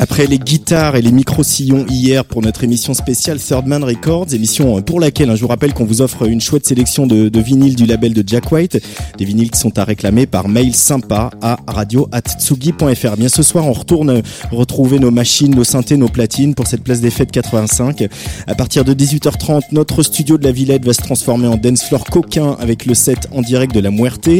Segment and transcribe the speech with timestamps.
[0.00, 4.80] Après les guitares et les micro-sillons hier pour notre émission spéciale Third Man Records, émission
[4.80, 7.74] pour laquelle hein, je vous rappelle qu'on vous offre une chouette sélection de, de vinyles
[7.74, 8.80] du label de Jack White,
[9.18, 13.16] des vinyles qui sont à réclamer par mail sympa à radio@tsugi.fr.
[13.16, 14.22] Bien ce soir, on retourne
[14.52, 18.04] retrouver nos machines, nos synthés, nos platines pour cette place des fêtes 85.
[18.46, 22.04] À partir de 18h30, notre studio de la Villette va se transformer en dance floor
[22.04, 24.30] coquin avec le set en direct de la Muerte.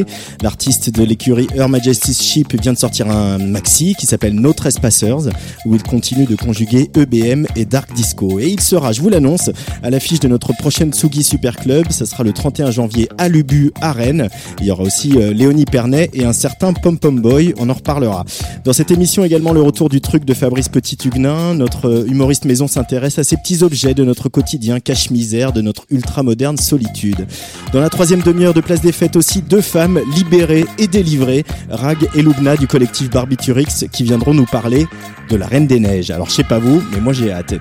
[0.41, 5.29] L'artiste de l'écurie Her Majesty's Ship vient de sortir un maxi qui s'appelle No Trespassers
[5.65, 8.39] où il continue de conjuguer EBM et Dark Disco.
[8.41, 9.51] Et il sera, je vous l'annonce,
[9.83, 11.87] à l'affiche de notre prochaine Tsugi Super Club.
[11.91, 14.29] Ça sera le 31 janvier à Lubu, à Rennes.
[14.61, 17.55] Il y aura aussi euh, Léonie Pernet et un certain Pom Pom Boy.
[17.59, 18.25] On en reparlera.
[18.65, 21.55] Dans cette émission également le retour du truc de Fabrice Petit-Huguenin.
[21.55, 25.85] Notre euh, humoriste maison s'intéresse à ces petits objets de notre quotidien cache-misère, de notre
[25.91, 27.27] ultra-moderne solitude.
[27.73, 31.99] Dans la troisième demi-heure de Place des Fêtes aussi, deux femmes libérées et délivrées, Rag
[32.15, 34.87] et Lubna du collectif Barbiturix, qui viendront nous parler
[35.29, 36.11] de la Reine des Neiges.
[36.11, 37.55] Alors je sais pas vous, mais moi j'ai hâte.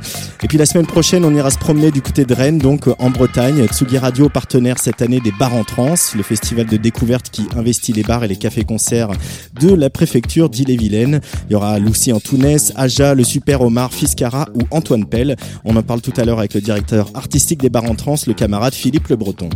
[0.44, 3.10] Et puis la semaine prochaine, on ira se promener du côté de Rennes, donc en
[3.10, 3.66] Bretagne.
[3.68, 7.94] Tsugi Radio, partenaire cette année des Bars en Trans, le festival de découverte qui investit
[7.94, 9.12] les bars et les cafés-concerts
[9.60, 11.22] de la préfecture d'Ille-et-Vilaine.
[11.50, 15.36] Il y aura Lucie Antounès, Aja, le Super Omar, Fiscara ou Antoine Pell.
[15.64, 18.34] On en parle tout à l'heure avec le directeur artistique des Bars en Trans, le
[18.34, 19.50] camarade Philippe Le Breton.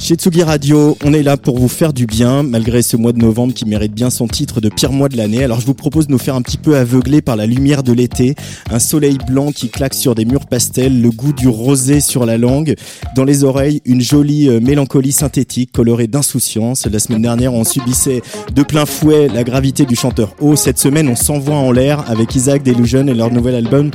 [0.00, 3.18] Chez Tsugi Radio, on est là pour vous faire du bien, malgré ce mois de
[3.18, 5.42] novembre qui mérite bien son titre de pire mois de l'année.
[5.42, 7.92] Alors je vous propose de nous faire un petit peu aveugler par la lumière de
[7.92, 8.36] l'été,
[8.70, 12.38] un soleil blanc qui claque sur des murs pastels, le goût du rosé sur la
[12.38, 12.76] langue,
[13.16, 16.86] dans les oreilles, une jolie euh, mélancolie synthétique colorée d'insouciance.
[16.86, 18.22] La semaine dernière, on subissait
[18.54, 20.54] de plein fouet la gravité du chanteur O.
[20.54, 23.90] Cette semaine, on s'envoie en l'air avec Isaac Delusion et leur nouvel album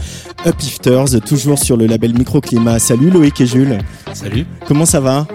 [0.45, 2.79] Uplifters, toujours sur le label Microclimat.
[2.79, 3.77] Salut Loïc et Jules.
[4.13, 4.45] Salut.
[4.67, 5.25] Comment ça va?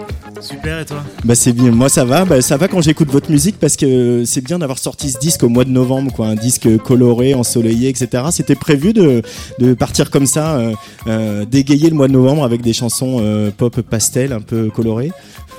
[0.41, 3.29] Super et toi Bah c'est bien, moi ça va, bah, ça va quand j'écoute votre
[3.29, 6.35] musique parce que c'est bien d'avoir sorti ce disque au mois de novembre, quoi, un
[6.35, 8.23] disque coloré, ensoleillé, etc.
[8.31, 9.21] C'était prévu de,
[9.59, 10.73] de partir comme ça, euh,
[11.07, 15.11] euh, dégayer le mois de novembre avec des chansons euh, pop pastel un peu colorées.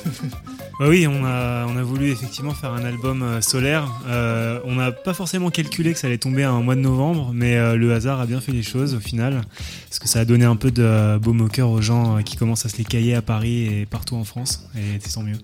[0.80, 3.86] Bah oui, on a, on a voulu effectivement faire un album euh, solaire.
[4.08, 7.58] Euh, on n'a pas forcément calculé que ça allait tomber un mois de novembre, mais
[7.58, 9.42] euh, le hasard a bien fait les choses au final,
[9.90, 12.64] parce que ça a donné un peu de baume au cœur aux gens qui commencent
[12.64, 15.36] à se les cailler à Paris et partout en France, et c'est tant mieux.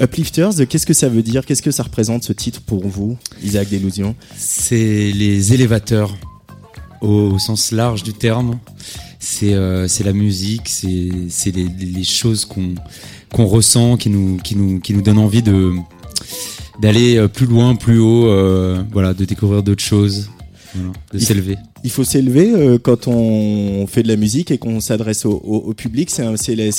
[0.00, 1.44] Uplifters, qu'est-ce que ça veut dire?
[1.44, 4.16] Qu'est-ce que ça représente ce titre pour vous, Isaac Delusion?
[4.36, 6.16] C'est les élévateurs
[7.00, 8.58] au, sens large du terme.
[9.18, 12.74] C'est euh, la musique, c'est les, les choses qu'on
[13.32, 15.42] qu'on ressent, qui nous qui nous qui nous donnent envie
[16.80, 20.30] d'aller euh, plus loin, plus haut, euh, voilà, de découvrir d'autres choses,
[20.76, 20.80] de
[21.14, 21.56] Il- s'élever.
[21.84, 25.58] Il faut s'élever euh, quand on fait de la musique et qu'on s'adresse au, au-
[25.70, 26.10] au public.
[26.10, 26.24] C'est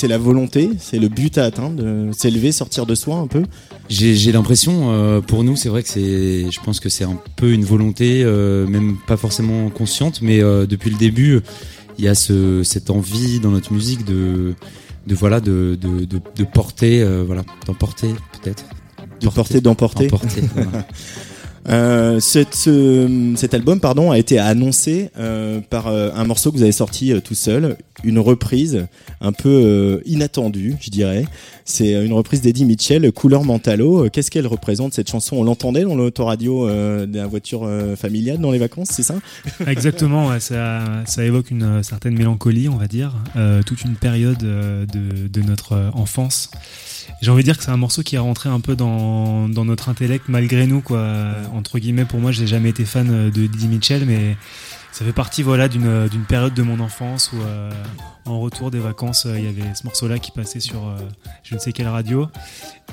[0.06, 3.42] la, volonté, c'est le but à atteindre, de s'élever, sortir de soi un peu.
[3.88, 7.52] J'ai l'impression, euh, pour nous, c'est vrai que c'est, je pense que c'est un peu
[7.52, 11.40] une volonté, euh, même pas forcément consciente, mais depuis le début,
[11.98, 14.54] il y a ce, cette envie dans notre musique de,
[15.06, 18.08] de voilà, de, de, de, de porter, voilà, d'emporter
[18.42, 18.64] peut-être.
[19.22, 20.08] De porter, d'emporter.
[20.54, 20.86] Voilà.
[21.68, 26.56] Euh, cette- ce- cet album pardon, a été annoncé euh, par euh, un morceau que
[26.56, 28.86] vous avez sorti euh, tout seul, une reprise
[29.20, 31.26] un peu euh, inattendue, je dirais.
[31.66, 34.06] C'est euh, une reprise d'Eddie Mitchell, Couleur Mentalo.
[34.06, 35.36] Euh, Qu'est-ce qu'elle représente cette chanson?
[35.36, 39.16] On l'entendait dans l'autoradio euh, de la voiture euh, familiale dans les vacances, c'est ça?
[39.66, 43.96] Exactement, ouais, ça, ça évoque une euh, certaine mélancolie, on va dire, euh, toute une
[43.96, 46.50] période euh, de, de notre euh, enfance.
[47.22, 49.64] J'ai envie de dire que c'est un morceau qui est rentré un peu dans, dans
[49.64, 51.06] notre intellect malgré nous, quoi.
[51.54, 54.36] Entre guillemets, pour moi, j'ai jamais été fan euh, de Didi Mitchell, mais
[54.92, 57.70] ça fait partie, voilà, d'une d'une période de mon enfance où, euh,
[58.26, 60.96] en retour des vacances, euh, il y avait ce morceau-là qui passait sur euh,
[61.42, 62.26] je ne sais quelle radio.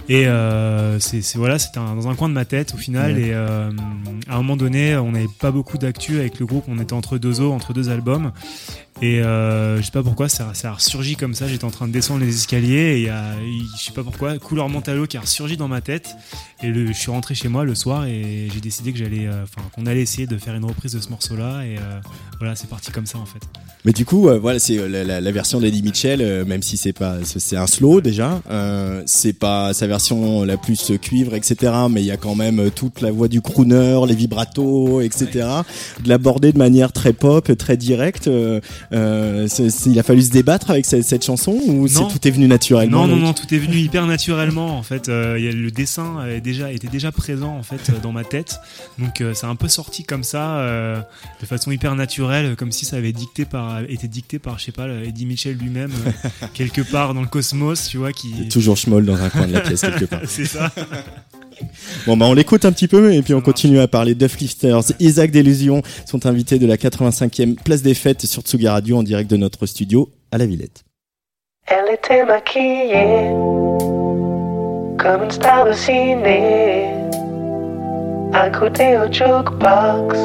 [0.09, 3.13] Et euh, c'est voilà, c'était dans un coin de ma tête au final.
[3.13, 3.21] Ouais.
[3.21, 3.71] Et euh,
[4.29, 6.65] à un moment donné, on n'avait pas beaucoup d'actu avec le groupe.
[6.67, 8.31] On était entre deux eaux, entre deux albums.
[9.01, 11.47] Et euh, je sais pas pourquoi, ça, ça a ressurgi comme ça.
[11.47, 13.23] J'étais en train de descendre les escaliers et il y a,
[13.77, 16.15] je sais pas pourquoi, couleur mentalo qui a ressurgi dans ma tête.
[16.63, 19.45] Et le, je suis rentré chez moi le soir et j'ai décidé que j'allais, euh,
[19.75, 21.63] qu'on allait essayer de faire une reprise de ce morceau-là.
[21.63, 21.99] Et euh,
[22.39, 23.39] voilà, c'est parti comme ça en fait.
[23.85, 26.93] Mais du coup, euh, voilà, c'est la, la, la version d'Eddie Mitchell, même si c'est
[26.93, 28.41] pas, c'est un slow déjà.
[29.05, 31.71] C'est pas sa version la plus cuivre, etc.
[31.91, 35.47] Mais il y a quand même toute la voix du crooner, les vibratos, etc.
[36.03, 38.27] De l'aborder de manière très pop, très directe.
[38.93, 39.47] Euh,
[39.85, 43.07] il a fallu se débattre avec cette, cette chanson ou c'est tout est venu naturellement
[43.07, 44.77] Non, non, non, tout est venu hyper naturellement.
[44.77, 47.89] En fait, Euh, il y a le dessin est déjà, était déjà présent en fait
[47.89, 48.59] euh, dans ma tête,
[48.97, 50.63] donc euh, c'est un peu sorti comme ça,
[51.41, 54.71] de façon hyper naturelle, comme si ça avait dicté par, été dicté par, je sais
[54.71, 55.91] pas, Eddie Mitchell lui-même,
[56.53, 58.47] quelque part dans le cosmos, tu vois, qui.
[58.49, 60.21] toujours schmoll dans un coin de la pièce quelque part.
[60.27, 60.71] c'est ça.
[62.05, 64.93] Bon bah on l'écoute un petit peu et puis on continue à parler Duff Lifters.
[64.99, 69.29] Isaac Delusion sont invités de la 85e place des fêtes sur Tsugi Radio en direct
[69.29, 70.83] de notre studio à la Villette.
[71.65, 73.31] Elle était maquillée
[74.97, 76.89] comme une star de ciné,
[78.33, 80.17] accoudée au jukebox.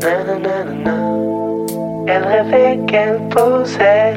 [0.00, 1.08] Nananana.
[2.06, 4.16] Elle rêvait qu'elle posait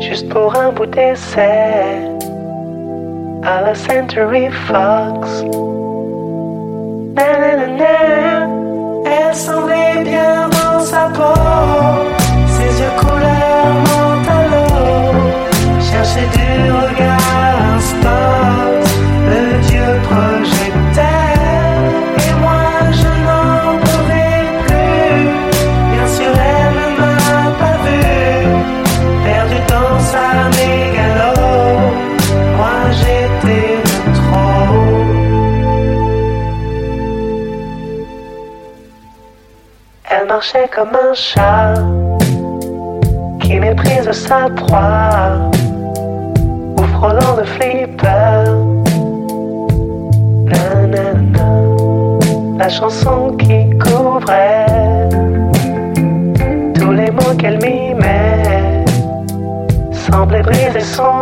[0.00, 1.98] juste pour un bout d'essai
[3.42, 5.42] à la Century Fox.
[7.14, 8.48] Nananana.
[9.04, 11.34] Elle semblait bien dans sa peau,
[12.46, 14.64] ses yeux couleur mentalo,
[15.80, 17.11] cherchait du regard
[40.52, 41.74] marchait comme un chat
[43.40, 45.50] qui méprise sa proie
[46.76, 48.44] ou frôlant de flipper.
[52.58, 55.08] La chanson qui couvrait
[56.74, 58.84] tous les mots qu'elle mimait
[59.90, 61.21] semblait briser son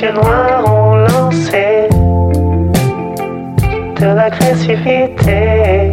[0.00, 1.88] yeux noirs ont lancé
[4.00, 5.92] De l'agressivité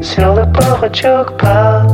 [0.00, 1.85] Sur le pauvre jukebox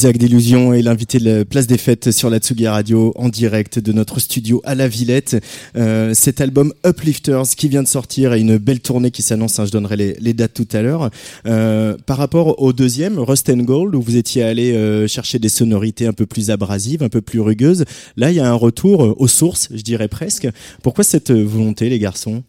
[0.00, 3.78] Isaac Delusion est l'invité de la place des fêtes sur la Tsugi Radio en direct
[3.78, 5.44] de notre studio à la Villette.
[5.76, 9.66] Euh, cet album Uplifters qui vient de sortir et une belle tournée qui s'annonce, hein,
[9.66, 11.10] je donnerai les, dates tout à l'heure.
[11.44, 15.50] Euh, par rapport au deuxième, Rust and Gold, où vous étiez allé euh, chercher des
[15.50, 17.84] sonorités un peu plus abrasives, un peu plus rugueuses,
[18.16, 20.48] là il y a un retour aux sources, je dirais presque.
[20.82, 22.42] Pourquoi cette volonté les garçons?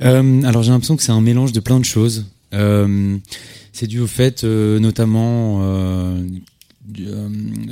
[0.00, 2.24] Alors j'ai l'impression que c'est un mélange de plein de choses.
[2.54, 3.16] Euh,
[3.72, 6.20] c'est dû au fait, euh, notamment, euh,
[7.00, 7.28] euh,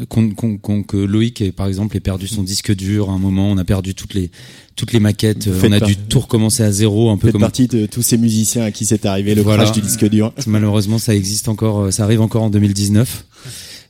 [0.09, 3.51] qu'on- qu'on- qu'on- que Loïc, par exemple, ait perdu son disque dur à un moment.
[3.51, 4.31] On a perdu toutes les
[4.77, 5.51] toutes les maquettes.
[5.53, 8.03] Faites On a dû tout recommencer à zéro, un peu faites comme partie de tous
[8.03, 9.65] ces musiciens à qui c'est arrivé le Voilà.
[9.65, 10.33] crash du disque dur.
[10.47, 13.25] Malheureusement, ça existe encore, ça arrive encore en 2019.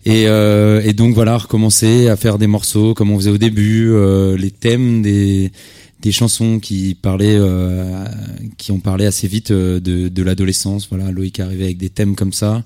[0.06, 3.90] Et, euh, et donc voilà, recommencer à faire des morceaux comme on faisait au début,
[3.90, 5.52] euh, les thèmes des
[6.00, 8.04] des chansons qui parlaient, euh,
[8.56, 10.88] qui ont parlé assez vite euh, de, de l'adolescence.
[10.88, 12.64] Voilà, Loïc arrivé avec des thèmes comme ça.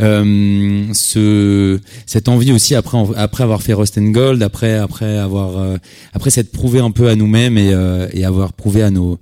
[0.00, 5.58] Euh, ce, cette envie aussi après après avoir fait Rust and Gold, après après avoir
[5.58, 5.76] euh,
[6.14, 9.18] après s'être prouvé un peu à nous-mêmes et, euh, et avoir prouvé à nos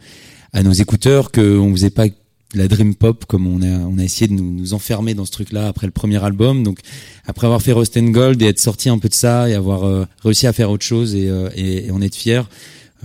[0.52, 2.06] à nos écouteurs que on faisait pas
[2.54, 5.32] la dream pop comme on a on a essayé de nous, nous enfermer dans ce
[5.32, 6.78] truc là après le premier album donc
[7.26, 9.84] après avoir fait Rust and Gold et être sorti un peu de ça et avoir
[9.84, 12.48] euh, réussi à faire autre chose et, euh, et, et en être fier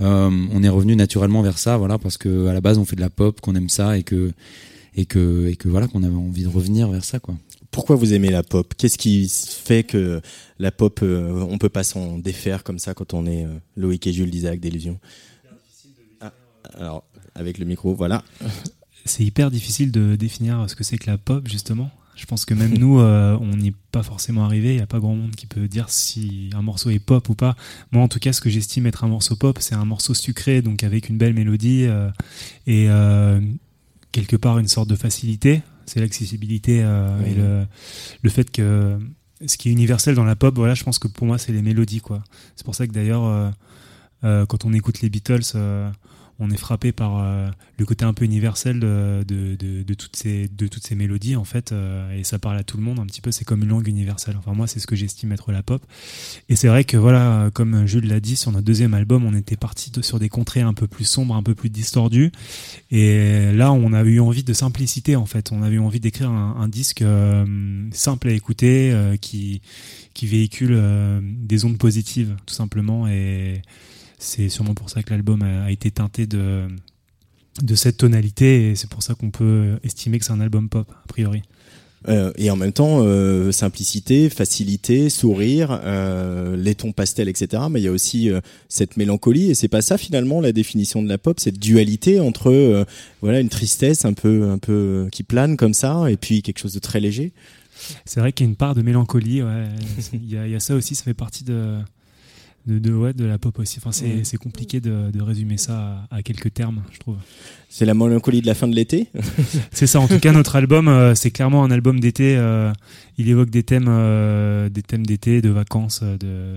[0.00, 3.00] on est revenu naturellement vers ça voilà parce que à la base on fait de
[3.00, 4.32] la pop qu'on aime ça et que
[4.96, 7.34] et que et que voilà qu'on avait envie de revenir vers ça quoi
[7.70, 8.72] Pourquoi vous aimez la pop?
[8.76, 10.20] Qu'est-ce qui fait que
[10.60, 14.06] la pop, euh, on peut pas s'en défaire comme ça quand on est euh, Loïc
[14.06, 15.00] et Jules d'Isaac d'Illusion
[16.20, 16.32] Ah,
[16.78, 17.02] Alors,
[17.34, 18.22] avec le micro, voilà.
[19.04, 21.90] C'est hyper difficile de définir ce que c'est que la pop, justement.
[22.16, 24.70] Je pense que même nous, euh, on n'y est pas forcément arrivé.
[24.70, 27.34] Il n'y a pas grand monde qui peut dire si un morceau est pop ou
[27.34, 27.56] pas.
[27.92, 30.62] Moi, en tout cas, ce que j'estime être un morceau pop, c'est un morceau sucré,
[30.62, 32.10] donc avec une belle mélodie euh,
[32.66, 33.40] et euh,
[34.12, 35.62] quelque part une sorte de facilité.
[35.86, 37.30] C'est l'accessibilité Oui.
[37.30, 37.66] et le,
[38.22, 38.98] le fait que
[39.44, 41.60] ce qui est universel dans la pop, voilà, je pense que pour moi, c'est les
[41.60, 42.24] mélodies, quoi.
[42.56, 43.52] C'est pour ça que d'ailleurs,
[44.22, 45.42] quand on écoute les Beatles,
[46.38, 47.48] on est frappé par euh,
[47.78, 51.36] le côté un peu universel de, de, de, de toutes, ces, de toutes ces mélodies,
[51.36, 53.62] en fait, euh, et ça parle à tout le monde un petit peu, c'est comme
[53.62, 54.36] une langue universelle.
[54.38, 55.84] Enfin, moi, c'est ce que j'estime être la pop.
[56.48, 59.56] Et c'est vrai que, voilà, comme Jules l'a dit, sur notre deuxième album, on était
[59.56, 62.32] parti sur des contrées un peu plus sombres, un peu plus distordues,
[62.90, 65.52] et là, on a eu envie de simplicité, en fait.
[65.52, 69.60] On avait eu envie d'écrire un, un disque euh, simple à écouter, euh, qui,
[70.14, 73.62] qui véhicule euh, des ondes positives, tout simplement, et
[74.24, 76.66] c'est sûrement pour ça que l'album a, a été teinté de,
[77.62, 80.90] de cette tonalité et c'est pour ça qu'on peut estimer que c'est un album pop,
[80.90, 81.42] a priori.
[82.08, 87.62] Euh, et en même temps, euh, simplicité, facilité, sourire, euh, les tons pastels, etc.
[87.70, 91.02] Mais il y a aussi euh, cette mélancolie, et c'est pas ça finalement la définition
[91.02, 92.84] de la pop, cette dualité entre
[93.22, 96.74] voilà une tristesse un peu un peu qui plane comme ça, et puis quelque chose
[96.74, 97.32] de très léger.
[98.04, 99.68] C'est vrai qu'il y a une part de mélancolie, ouais.
[100.12, 101.78] il, y a, il y a ça aussi, ça fait partie de,
[102.66, 103.78] de, de, ouais, de la pop aussi.
[103.78, 107.16] Enfin, c'est c'est compliqué de, de résumer ça à, à quelques termes, je trouve.
[107.68, 109.08] C'est la mélancolie de la fin de l'été.
[109.72, 109.98] C'est ça.
[110.00, 112.36] En tout cas, notre album, euh, c'est clairement un album d'été.
[112.36, 112.72] euh,
[113.18, 116.54] il évoque des thèmes, euh, des thèmes d'été, de vacances, de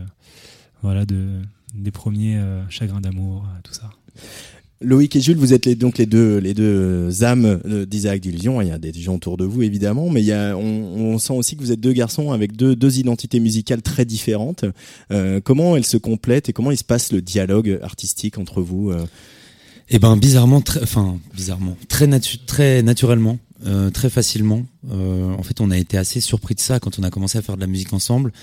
[0.83, 1.41] voilà, de
[1.73, 3.89] des premiers euh, chagrins d'amour, tout ça.
[4.81, 8.61] Loïc et Jules, vous êtes les, donc les deux, les deux âmes euh, d'Isaac d'Illusion.
[8.61, 11.33] Il y a des gens autour de vous, évidemment, mais il y a, on, sent
[11.33, 14.65] aussi que vous êtes deux garçons avec deux, deux identités musicales très différentes.
[15.11, 18.91] Euh, comment elles se complètent et comment il se passe le dialogue artistique entre vous
[18.91, 19.05] euh?
[19.89, 22.07] Eh ben bizarrement, très, enfin bizarrement, très
[22.45, 24.63] très naturellement, euh, très facilement.
[24.91, 27.41] Euh, en fait, on a été assez surpris de ça quand on a commencé à
[27.41, 28.33] faire de la musique ensemble.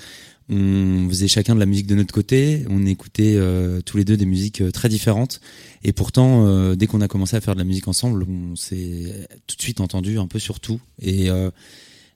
[0.47, 4.15] On faisait chacun de la musique de notre côté, on écoutait euh, tous les deux
[4.15, 5.41] des musiques euh, très différentes,
[5.83, 9.27] et pourtant, euh, dès qu'on a commencé à faire de la musique ensemble, on s'est
[9.47, 10.79] tout de suite entendu un peu sur tout.
[11.01, 11.49] Et, euh,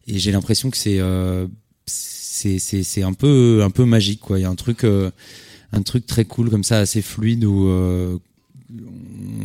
[0.06, 1.48] et j'ai l'impression que c'est euh,
[1.88, 4.38] c'est un peu un peu magique quoi.
[4.38, 8.20] Il y a un truc un truc très cool comme ça, assez fluide où on-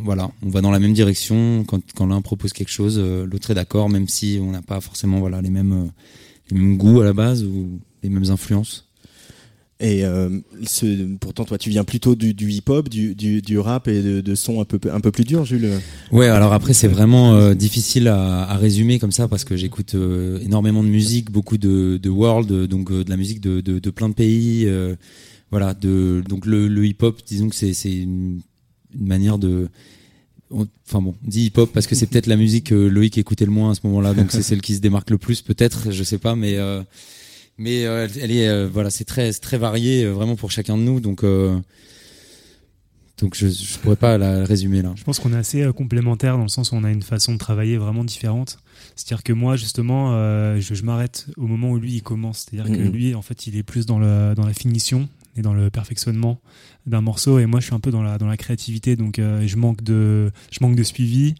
[0.04, 1.64] voilà, on va dans la même direction.
[1.66, 5.20] Quand, quand l'un propose quelque chose, l'autre est d'accord, même si on n'a pas forcément
[5.20, 5.90] voilà les mêmes
[6.50, 8.88] les mêmes goûts à la base ou les mêmes influences?
[9.80, 10.30] Et euh,
[10.64, 14.20] ce, pourtant, toi, tu viens plutôt du, du hip-hop, du, du, du rap et de,
[14.20, 15.68] de sons un peu, un peu plus durs, Jules.
[16.12, 19.96] Ouais, alors après c'est vraiment euh, difficile à, à résumer comme ça parce que j'écoute
[19.96, 24.08] euh, énormément de musique, beaucoup de, de world, donc de la musique de, de, plein
[24.08, 24.66] de pays.
[25.50, 28.40] voilà, de donc le, le hip-hop, disons que c'est une,
[28.94, 29.68] une manière de
[30.86, 33.50] Enfin bon, on dit hip-hop parce que c'est peut-être la musique que Loïc écoutait le
[33.50, 36.18] moins à ce moment-là, donc c'est celle qui se démarque le plus, peut-être, je sais
[36.18, 36.82] pas, mais euh,
[37.58, 41.00] mais euh, elle est euh, voilà, c'est très très varié vraiment pour chacun de nous,
[41.00, 41.24] donc
[43.18, 44.92] donc je je pourrais pas la résumer là.
[44.96, 47.38] Je pense qu'on est assez complémentaires dans le sens où on a une façon de
[47.38, 48.58] travailler vraiment différente.
[48.96, 50.12] C'est-à-dire que moi, justement,
[50.60, 52.46] je, je m'arrête au moment où lui il commence.
[52.50, 55.08] C'est-à-dire que lui, en fait, il est plus dans, dans la finition
[55.42, 56.40] dans le perfectionnement
[56.86, 58.94] d'un morceau, et moi, je suis un peu dans la, dans la créativité.
[58.96, 61.34] Donc, euh, je manque de, je manque de suivi,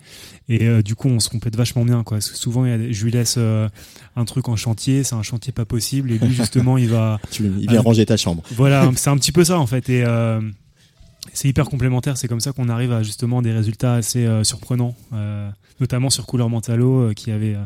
[0.49, 2.03] et euh, du coup, on se complète vachement bien.
[2.03, 2.17] Quoi.
[2.17, 3.69] Parce que souvent, je lui laisse euh,
[4.17, 7.45] un truc en chantier, c'est un chantier pas possible, et lui, justement, il va Tu,
[7.61, 8.43] il vient ranger ta chambre.
[8.53, 9.89] voilà, c'est un petit peu ça en fait.
[9.91, 10.05] Et,
[11.33, 12.17] c'est hyper complémentaire.
[12.17, 14.95] C'est comme ça qu'on arrive à justement des résultats assez surprenants,
[15.81, 17.57] notamment sur Couleur Mentalo, qui avait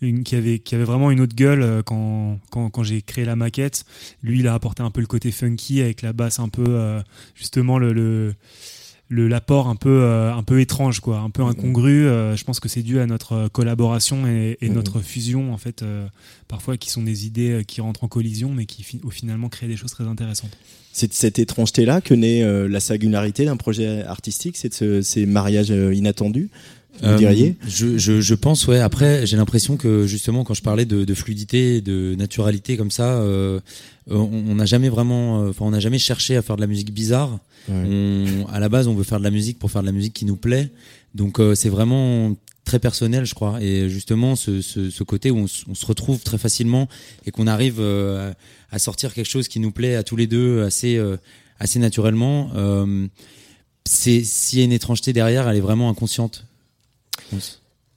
[0.00, 3.24] une, qui avait qui avait vraiment une autre gueule euh, quand quand, quand j'ai créé
[3.24, 3.84] la maquette.
[4.22, 7.00] Lui, il a apporté un peu le côté funky avec la basse un peu euh,
[7.34, 8.34] justement le, le
[9.10, 12.60] le l'apport un peu euh, un peu étrange quoi un peu incongru euh, je pense
[12.60, 14.74] que c'est dû à notre euh, collaboration et, et Mhm.
[14.74, 16.06] notre fusion en fait euh,
[16.46, 19.66] parfois qui sont des idées euh, qui rentrent en collision mais qui au finalement créent
[19.66, 20.54] des choses très intéressantes
[20.92, 25.00] C'est de cette étrangeté-là que naît euh, la singularité d'un projet artistique, c'est de ce-
[25.00, 26.50] ces mariages euh, inattendus,
[27.00, 27.08] vous
[27.62, 28.80] Euh, je, je, je pense, ouais.
[28.80, 33.20] Après, j'ai l'impression que justement, quand je parlais de, de fluidité, de naturalité comme ça,
[33.20, 33.60] euh,
[34.10, 36.92] on n'a jamais vraiment, euh, enfin, on n'a jamais cherché à faire de la musique
[36.92, 37.38] bizarre.
[37.70, 40.14] On, à la base, on veut faire de la musique pour faire de la musique
[40.14, 40.70] qui nous plaît.
[41.14, 42.34] Donc, euh, c'est vraiment
[42.68, 43.60] très personnel, je crois.
[43.62, 46.88] Et justement, ce, ce, ce côté où on, se retrouve très facilement
[47.26, 48.32] et qu'on arrive euh,
[48.70, 51.16] à sortir quelque chose qui nous plaît à tous les deux assez, euh,
[51.58, 52.50] assez naturellement.
[52.54, 53.08] Euh,
[53.84, 56.44] c'est s'il y a une étrangeté derrière, elle est vraiment inconsciente.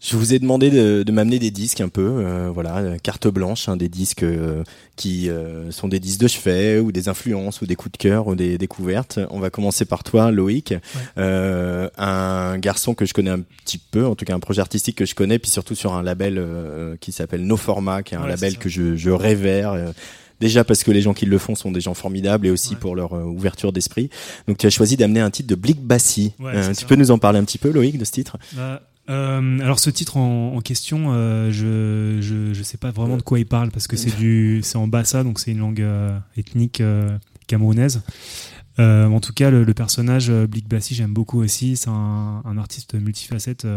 [0.03, 3.27] Je vous ai demandé de, de m'amener des disques un peu, euh, voilà, euh, carte
[3.27, 4.63] blanche, hein, des disques euh,
[4.95, 8.25] qui euh, sont des disques de chevet ou des influences ou des coups de cœur
[8.25, 9.19] ou des découvertes.
[9.29, 10.73] On va commencer par toi, Loïc,
[11.17, 15.05] un garçon que je connais un petit peu, en tout cas un projet artistique que
[15.05, 16.43] je connais, puis surtout sur un label
[16.99, 19.75] qui s'appelle No Format, qui est un Ouais, label que je, je révère.
[20.39, 22.79] Déjà parce que les gens qui le font sont des gens formidables et aussi Ouais.
[22.79, 24.09] pour leur euh, ouverture d'esprit.
[24.47, 26.33] Donc tu as choisi d'amener un titre de Blick Bassi.
[26.39, 26.87] Ouais, Euh, tu ça.
[26.87, 28.37] peux nous en parler un petit peu, Loïc, de ce titre?
[28.53, 33.22] Bah, euh, alors ce titre en, question, euh, je, je je sais pas vraiment de
[33.22, 36.17] quoi il parle parce que c'est du c'est en bassa donc c'est une langue euh,
[36.38, 36.84] ethnique
[37.48, 38.01] camerounaise.
[38.77, 41.77] En tout cas, le, personnage Blik Bassi, j'aime beaucoup aussi.
[41.77, 43.67] C'est un artiste multifacette.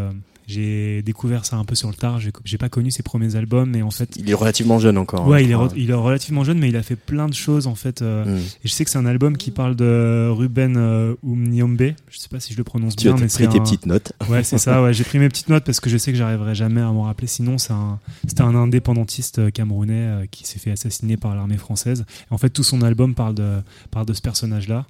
[0.47, 2.21] J'ai découvert ça un peu sur le tard.
[2.45, 5.27] J'ai pas connu ses premiers albums, mais en fait, Il est relativement jeune encore.
[5.27, 7.75] ouais, hein, il est, il relativement jeune, mais il a fait plein de choses en
[7.75, 8.03] fait.
[8.03, 8.39] euh, Mm.
[8.39, 11.93] Et je sais que c'est un album qui parle de Ruben euh, Umniombe.
[12.11, 13.63] Je sais pas si je le prononce Tu as bien, mais pris c'est tes un-
[13.63, 14.13] petites notes.
[14.29, 14.83] Ouais, c'est ça.
[14.83, 17.03] Ouais, j'ai pris mes petites notes parce que je sais que j'arriverai jamais à m'en
[17.05, 17.27] rappeler.
[17.27, 21.57] Sinon, c'est un, c'était un indépendantiste euh, camerounais euh, qui s'est fait assassiner par l'armée
[21.59, 22.05] française.
[22.31, 23.59] Et en fait, tout son album parle de,
[23.91, 24.87] parle de ce personnage-là.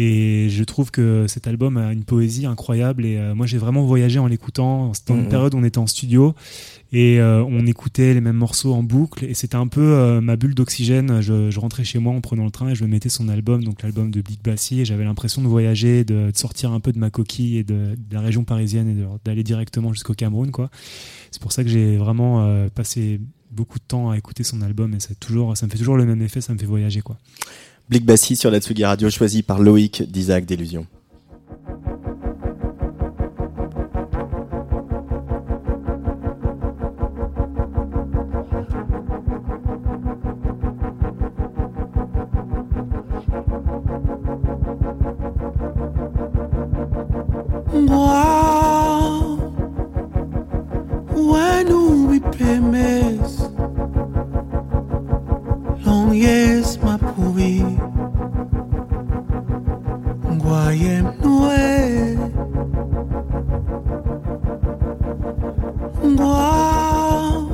[0.00, 3.04] Et je trouve que cet album a une poésie incroyable.
[3.04, 4.94] Et euh, moi, j'ai vraiment voyagé en l'écoutant.
[4.94, 5.28] C'était une Mhm.
[5.28, 6.34] période où on était en studio
[6.92, 9.24] et euh, on écoutait les mêmes morceaux en boucle.
[9.24, 11.20] Et c'était un peu euh, ma bulle d'oxygène.
[11.20, 13.64] Je, je rentrais chez moi en prenant le train et je me mettais son album,
[13.64, 14.80] donc l'album de Big Bassi.
[14.80, 17.96] Et j'avais l'impression de voyager, de, de sortir un peu de ma coquille et de,
[17.96, 20.52] de la région parisienne et d'aller directement jusqu'au Cameroun.
[20.52, 20.70] quoi.
[21.32, 25.00] C'est pour ça que j'ai vraiment passé beaucoup de temps à écouter son album et
[25.00, 27.00] c'est toujours, ça me fait toujours le même effet, ça me fait voyager.
[27.00, 27.16] quoi.
[27.88, 30.44] Blick Bassi sur la Tsugi Radio, choisi par Loïc d'Isaac
[52.38, 53.50] premise
[55.84, 56.76] long yes
[57.18, 57.64] kubi.
[60.38, 62.16] Guayem nue
[66.16, 67.48] gua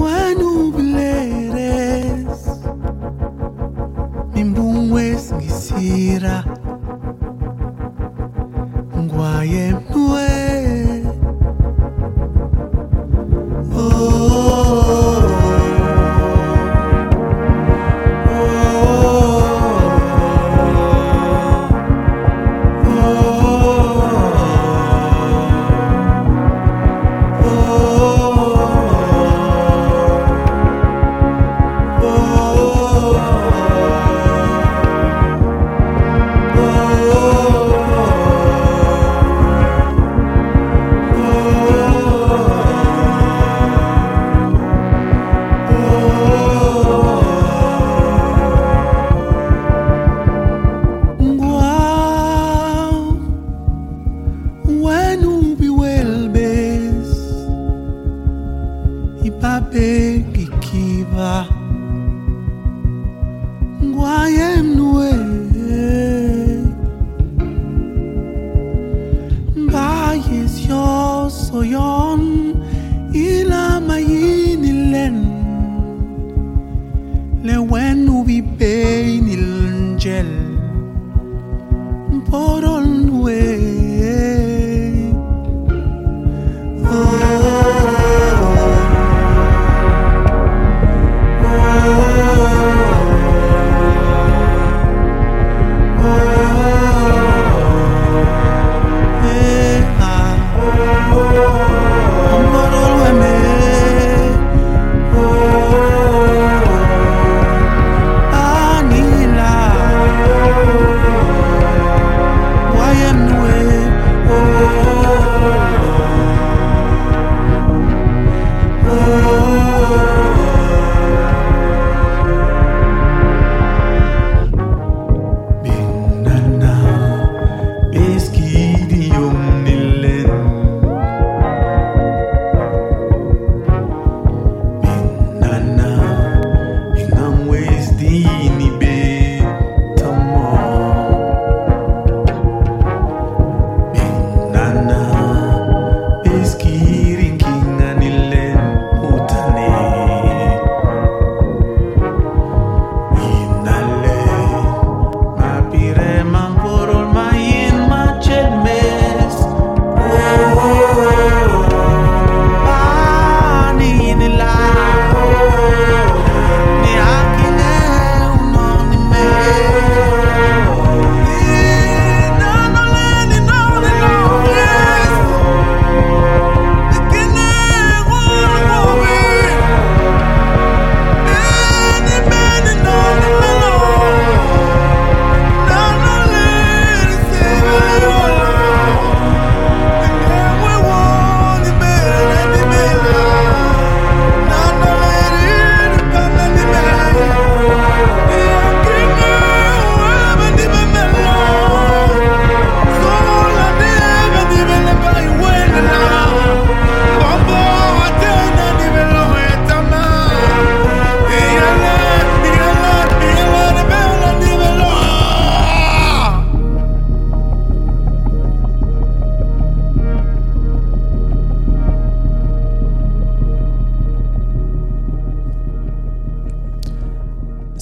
[0.00, 2.42] wenu bleres
[4.34, 6.44] mimbungwes ngisira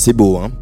[0.06, 0.52] C'est beau, hein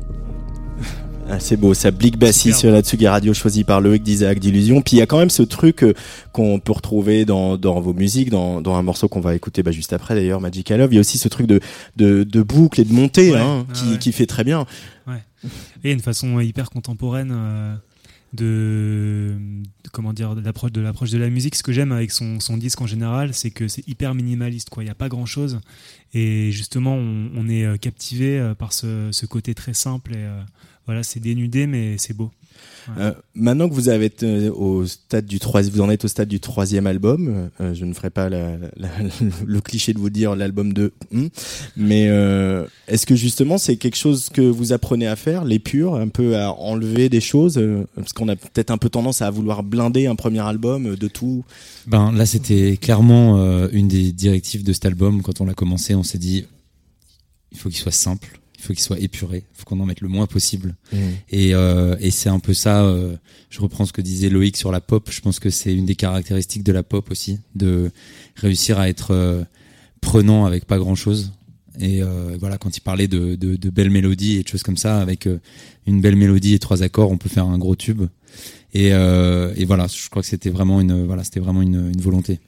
[1.28, 4.80] ah, c'est beau, ça Blick Bassi sur la Tsugi Radio choisi par Loïc d'Isaac d'Illusion.
[4.80, 5.92] Puis il y a quand même ce truc euh,
[6.32, 9.70] qu'on peut retrouver dans, dans vos musiques, dans, dans un morceau qu'on va écouter bah,
[9.70, 10.92] juste après d'ailleurs, Magical Love.
[10.92, 11.60] Il y a aussi ce truc de,
[11.96, 13.98] de, de boucle et de montée Ouais, hein, ouais, qui, ouais.
[13.98, 14.64] qui fait très bien.
[15.10, 15.12] Et
[15.84, 17.74] il y a une façon hyper contemporaine euh,
[18.34, 19.36] de,
[19.92, 21.54] comment dire de l'approche de la musique.
[21.54, 24.70] Ce que j'aime avec son, son disque en général, c'est que c'est hyper minimaliste.
[24.76, 25.60] Il n'y a pas grand chose.
[26.12, 30.12] Et justement, on, est euh, captivé euh, par ce, ce côté très simple.
[30.12, 30.42] Et euh,
[30.86, 32.30] voilà, c'est dénudé, mais c'est beau.
[32.98, 34.00] Euh, maintenant que euh, vous en
[35.90, 37.50] êtes au stade du troisième album.
[37.60, 41.26] euh, je ne ferai pas le cliché de vous dire l'album de, hmm,
[41.76, 42.04] mais
[42.88, 46.52] est-ce que justement c'est quelque chose que vous apprenez à faire, l'épure, un peu à
[46.52, 47.60] enlever des choses,
[47.94, 51.44] parce qu'on a peut-être un peu tendance à vouloir blinder un premier album de tout?
[51.86, 53.38] Ben là, c'était clairement
[53.72, 55.22] une des directives de cet album.
[55.22, 56.44] Quand on l'a commencé, on s'est dit,
[57.52, 60.08] il faut qu'il soit simple, faut qu'il soit épuré, il faut qu'on en mette le
[60.08, 60.74] moins possible.
[61.30, 62.84] Et, euh, et c'est un peu ça.
[62.84, 63.16] euh,
[63.50, 65.08] je reprends ce que disait Loïc sur la pop.
[65.10, 67.90] Je pense que c'est une des caractéristiques de la pop aussi, de
[68.36, 69.44] réussir à être euh,
[70.00, 71.32] prenant avec pas grand chose.
[71.80, 72.02] Et
[72.38, 75.28] voilà, quand il parlait de, de, de belles mélodies et de choses comme ça, avec
[75.88, 78.02] une belle mélodie et trois accords, on peut faire un gros tube.
[78.74, 82.38] Et, et voilà, je crois que c'était vraiment une voilà, c'était vraiment une, une volonté.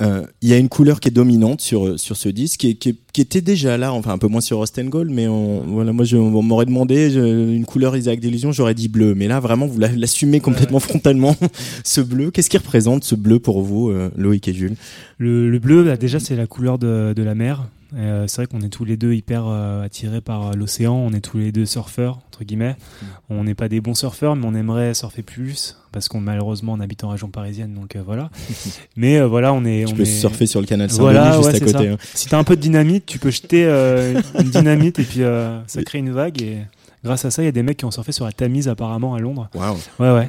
[0.00, 3.20] Euh, Il y a une couleur qui est dominante sur sur ce disque, qui, qui,
[3.20, 6.16] était déjà là, enfin un peu moins sur Rust Gold, mais on, voilà, moi je,
[6.16, 9.78] on m'aurait demandé je- une couleur Isaac d'illusion, j'aurais dit bleu, mais là vraiment vous
[9.78, 11.36] la- l'assumez complètement frontalement
[11.84, 12.32] ce bleu.
[12.32, 14.74] Qu'est-ce qui représente ce bleu pour vous, euh, Loïc et Jules?
[15.18, 17.68] Le, le bleu, bah, déjà, c'est la couleur de, de la mer.
[17.96, 20.94] Euh, c'est vrai qu'on est tous les deux hyper euh, attirés par euh, l'océan.
[20.94, 22.76] On est tous les deux surfeurs, entre guillemets.
[23.00, 23.06] Mm.
[23.30, 25.76] On n'est pas des bons surfeurs, mais on aimerait surfer plus.
[25.92, 27.72] Parce qu'on, malheureusement, on habite en région parisienne.
[27.74, 28.30] Donc euh, voilà.
[28.96, 29.84] mais euh, voilà, on est.
[29.86, 30.06] Tu on peux est...
[30.06, 31.88] surfer sur le canal Saint-Denis Voilà, juste ouais, à côté.
[31.88, 31.96] hein.
[32.14, 35.60] Si t'as un peu de dynamite, tu peux jeter euh, une dynamite et puis euh,
[35.68, 36.42] ça crée une vague.
[36.42, 36.58] Et
[37.04, 39.14] grâce à ça, il y a des mecs qui ont surfé sur la Tamise apparemment
[39.14, 39.48] à Londres.
[39.54, 40.28] Ouais, ouais.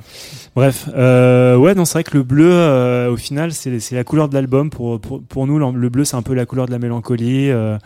[0.56, 4.30] Bref, euh, ouais, non, c'est vrai que le bleu, euh, au final, c'est la couleur
[4.30, 4.70] de l'album.
[4.70, 7.50] Pour, pour, pour nous, le bleu, c'est un peu la couleur de la mélancolie.
[7.50, 7.80] Euh,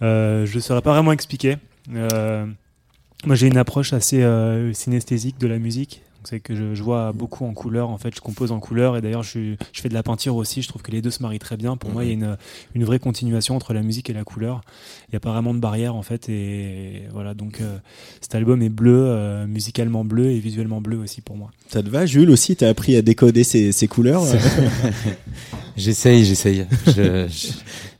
[0.00, 1.56] je ne saurais pas vraiment expliquer.
[1.88, 4.26] Moi, j'ai une approche assez
[4.72, 6.02] synesthésique de la musique.
[6.22, 8.96] Donc, C'est que je, je vois beaucoup en couleur, en fait, je compose en couleur
[8.96, 10.62] et d'ailleurs je, je fais de la peinture aussi.
[10.62, 11.76] Je trouve que les deux se marient très bien.
[11.76, 12.36] Pour moi, il y a une,
[12.76, 14.60] une vraie continuation entre la musique et la couleur.
[15.08, 16.28] Il n'y a pas vraiment de barrière en fait.
[16.28, 17.76] Et voilà, donc euh,
[18.20, 21.50] cet album est bleu, euh, musicalement bleu et visuellement bleu aussi pour moi.
[21.68, 22.54] Ça te va, Jules aussi?
[22.54, 24.22] T'as appris à décoder ces, ces couleurs?
[25.76, 26.66] J'essaye, j'essaye.
[26.86, 27.52] Je- je-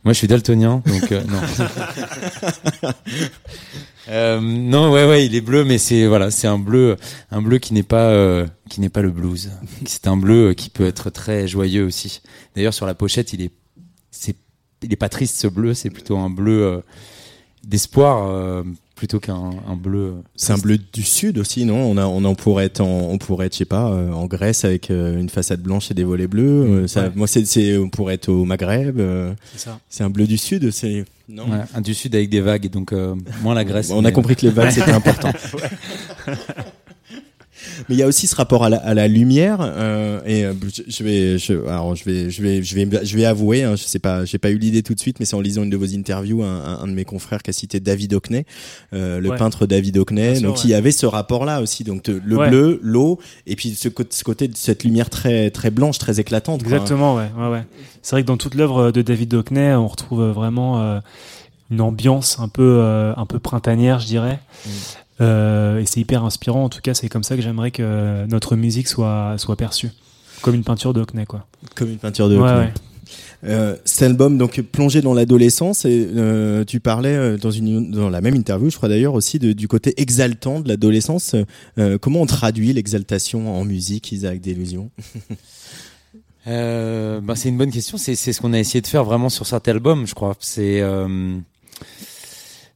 [0.04, 1.40] Moi, je suis daltonien, donc euh, non.
[4.08, 6.96] Euh, non, ouais, ouais, il est bleu, mais c'est voilà, c'est un bleu,
[7.30, 9.52] un bleu qui n'est pas, euh, qui n'est pas le blues.
[9.86, 12.20] C'est un bleu euh, qui peut être très joyeux aussi.
[12.56, 13.52] D'ailleurs, sur la pochette, il est,
[14.10, 14.36] c'est,
[14.82, 16.80] il est pas triste ce bleu, c'est plutôt un bleu euh,
[17.64, 19.98] d'espoir euh, plutôt qu'un un bleu.
[19.98, 21.76] euh, C'est un bleu du sud aussi, non?
[21.76, 24.26] On, a, on, en pourrait être, en, on pourrait être, je sais pas, euh, en
[24.26, 26.86] Grèce avec euh, une façade blanche et des volets bleus.
[26.86, 27.10] ça, Ouais.
[27.14, 29.00] Moi, c'est, c'est, on pourrait être au Maghreb.
[29.52, 29.80] C'est ça.
[29.88, 31.44] c'est un bleu du sud, c'est non?
[31.44, 33.90] ouais, un du sud avec des vagues, donc euh, moins la Grèce.
[33.90, 35.32] On a compris que les vagues c'était important.
[37.88, 40.52] Mais il y a aussi ce rapport à la, à la lumière euh, et euh,
[40.74, 43.76] je, je vais, je, alors je vais, je vais, je vais, je vais avouer, hein,
[43.76, 45.70] je sais pas, j'ai pas eu l'idée tout de suite, mais c'est en lisant une
[45.70, 48.44] de vos interviews, un, un, de mes confrères qui a cité David Hockney,
[48.94, 49.36] euh, le Ouais.
[49.36, 50.62] peintre David Hockney, sûr, donc ouais.
[50.64, 52.48] il y avait ce rapport-là aussi, donc te- le Ouais.
[52.48, 56.20] bleu, l'eau, et puis ce, côté- ce côté de cette lumière très, très blanche, très
[56.20, 56.62] éclatante.
[56.62, 56.72] quoi.
[56.72, 57.62] Exactement, ouais, ouais, ouais.
[58.02, 61.00] C'est vrai que dans toute l'œuvre de David Hockney, on retrouve vraiment euh,
[61.70, 64.40] une ambiance un peu, euh, un peu printanière, je dirais.
[65.22, 66.64] Euh, et c'est hyper inspirant.
[66.64, 69.90] En tout cas, c'est comme ça que j'aimerais que notre musique soit, soit perçue,
[70.42, 71.46] comme une peinture de Hockney, quoi.
[71.74, 72.58] Comme une peinture de Hockney.
[72.66, 72.72] ouais.
[73.44, 78.08] Euh, cet album donc plongé dans l'adolescence et euh, tu parlais euh, dans une dans
[78.08, 81.34] la même interview je crois d'ailleurs aussi de- du côté exaltant de l'adolescence
[81.76, 84.90] Euh, comment on traduit l'exaltation en musique Isaac d'illusion?
[86.48, 87.96] Euh, bah, c'est une bonne question.
[87.98, 90.34] C'est c'est ce qu'on a essayé de faire vraiment sur cet album, je crois.
[90.40, 91.36] C'est euh,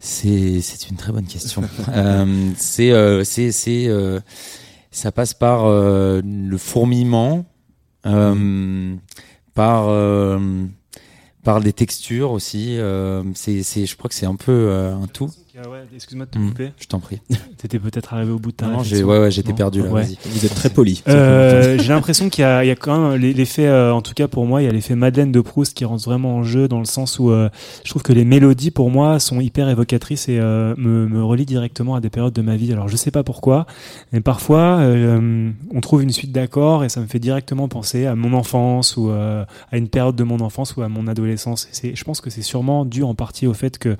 [0.06, 1.62] c'est une très bonne question.
[1.88, 3.50] euh, c'est euh, c'est
[3.88, 4.20] euh,
[4.90, 7.44] ça passe par euh, le fourmillement,
[8.06, 8.94] euh,
[9.54, 10.38] par euh,
[11.42, 12.78] par des textures aussi.
[13.34, 15.30] C'est je crois que c'est un peu un tout.
[15.94, 16.72] Excuse-moi de te Mm, couper.
[16.78, 17.20] je t'en prie.
[17.56, 19.88] T'étais peut-être arrivé au bout de ta Non, j'ai ouais ouais j'étais perdu là.
[19.90, 20.06] Ouais.
[20.26, 23.18] vous êtes très poli Euh, j'ai l'impression qu'il y a, il y a quand même
[23.20, 25.86] l'effet, euh, en tout cas pour moi, il y a l'effet Madeleine de Proust qui
[25.86, 27.48] rentre vraiment en jeu dans le sens où euh,
[27.84, 31.46] je trouve que les mélodies pour moi sont hyper évocatrices et euh, me, me relient
[31.46, 32.72] directement à des périodes de ma vie.
[32.72, 33.66] Alors je sais pas pourquoi,
[34.12, 38.14] mais parfois euh, on trouve une suite d'accords et ça me fait directement penser à
[38.14, 41.64] mon enfance ou euh, à une période de mon enfance ou à mon adolescence.
[41.64, 43.96] Et c'est- je pense que c'est sûrement dû en partie au fait que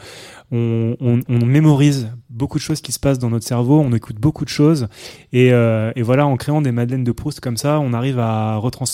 [0.52, 4.16] on, on, on mémorise beaucoup de choses qui se passent dans notre cerveau, on écoute
[4.16, 4.88] beaucoup de choses,
[5.32, 8.56] et, euh, et voilà, en créant des Madeleines de Proust comme ça, on arrive à
[8.56, 8.86] retrans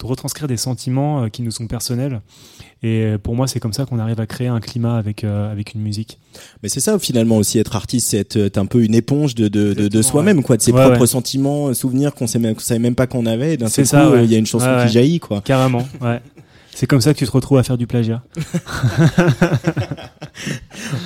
[0.00, 2.20] retranscrire des sentiments euh, qui nous sont personnels.
[2.82, 5.74] Et pour moi, c'est comme ça qu'on arrive à créer un climat avec euh, avec
[5.74, 6.18] une musique.
[6.62, 9.74] Mais c'est ça finalement aussi être artiste, c'est être, un peu une éponge de de,
[9.74, 11.06] de, soi-même quoi, de ses Ouais, propres ouais.
[11.06, 13.56] sentiments, souvenirs qu'on sait même savait même pas qu'on avait.
[13.56, 15.42] D'un seul ça, coup, il y a une chanson qui jaillit quoi.
[15.42, 16.22] Carrément, ouais.
[16.80, 18.22] C'est comme ça que tu te retrouves à faire du plagiat.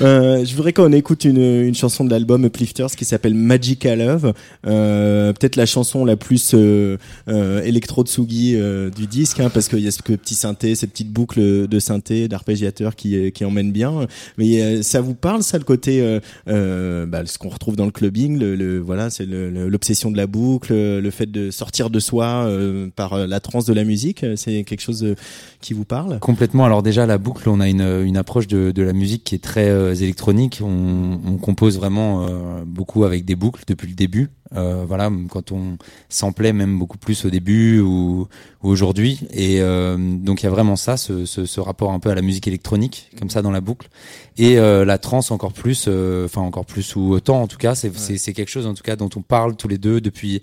[0.02, 4.32] Euh, je voudrais qu'on écoute une, chanson de l'album Uplifters qui s'appelle Magical Love.
[4.66, 6.96] Euh, Peut-être la chanson la plus euh,
[7.28, 11.12] euh, électro-tsugi euh, du disque, hein, parce qu'il y a ce petit synthé, ces petites
[11.12, 14.06] boucles de synthé, d'arpégiateur qui, qui emmènent bien.
[14.38, 18.78] Mais ça vous parle, ça, le côté, bah, ce qu'on retrouve dans le clubbing, le,
[18.78, 22.48] voilà, c'est l'obsession de la boucle, le fait de sortir de soi
[22.96, 24.24] par la transe de la musique.
[24.36, 25.14] C'est quelque chose
[25.64, 26.64] qui vous parle Complètement.
[26.66, 29.42] Alors déjà la boucle, on a une, une approche de, de la musique qui est
[29.42, 30.60] très euh, électronique.
[30.62, 34.30] On, on compose vraiment euh, beaucoup avec des boucles depuis le début.
[34.54, 38.28] Euh, voilà, quand on samplait même beaucoup plus au début ou,
[38.62, 39.20] ou aujourd'hui.
[39.32, 42.14] Et euh, donc il y a vraiment ça, ce, ce, ce rapport un peu à
[42.14, 43.88] la musique électronique comme ça dans la boucle.
[44.36, 47.74] Et euh, la trance encore plus, euh, enfin encore plus ou autant en tout cas.
[47.74, 50.40] C'est c'est quelque chose en tout cas dont on parle tous les deux depuis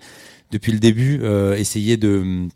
[0.52, 1.20] depuis le début.
[1.22, 2.48] Euh, essayer de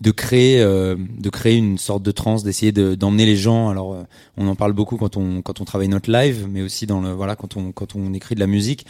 [0.00, 3.68] de créer euh, de créer une sorte de trance d'essayer de- d'emmener les gens.
[3.68, 4.02] Alors euh,
[4.36, 7.12] on en parle beaucoup quand on quand on travaille notre live mais aussi dans le
[7.12, 8.86] voilà quand on quand on écrit de la musique.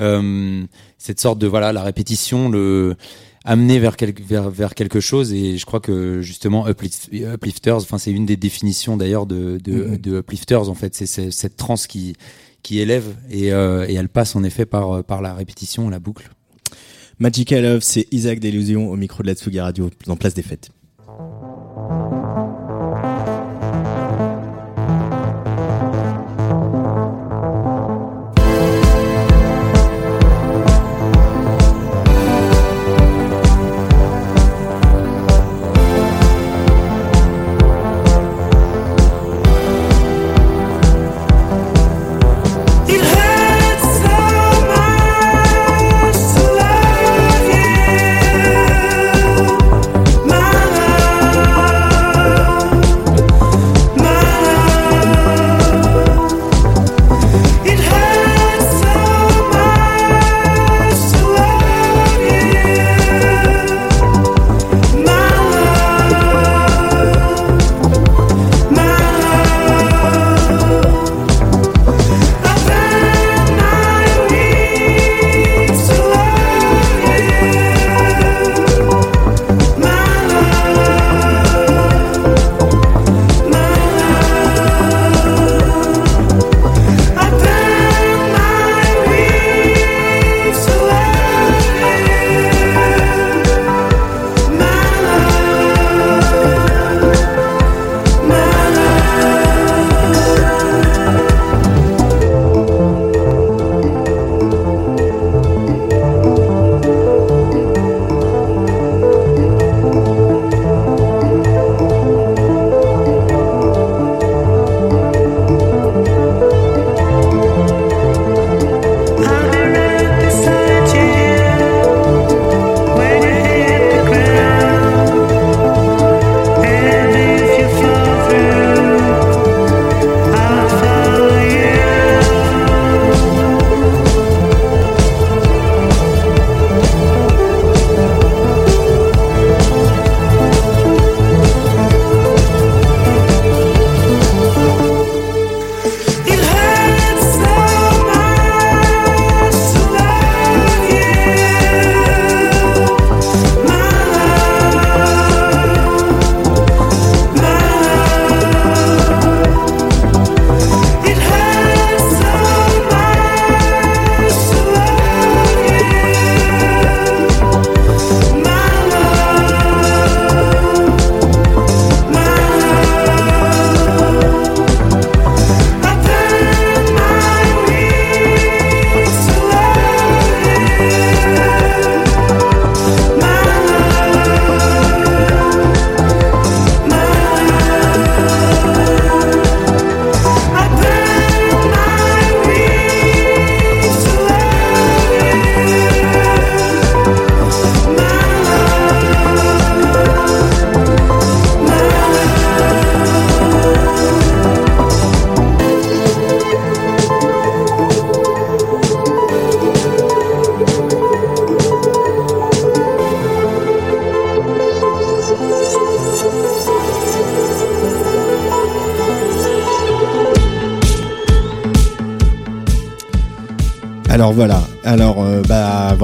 [0.00, 0.64] Euh,
[0.98, 2.96] cette sorte de voilà la répétition le
[3.44, 5.32] amener vers quelque vers vers quelque chose.
[5.32, 9.72] Et je crois que justement uplift, uplifters enfin c'est une des définitions d'ailleurs de de,
[9.72, 9.96] Mhm.
[9.98, 10.94] de uplifters en fait.
[10.94, 12.14] C'est cette trance qui
[12.62, 16.28] qui élève et, euh, et elle passe en effet par par la répétition la boucle
[17.20, 20.70] Magical Love, c'est Isaac Delusion au micro de la Tsugi Radio, en place des fêtes.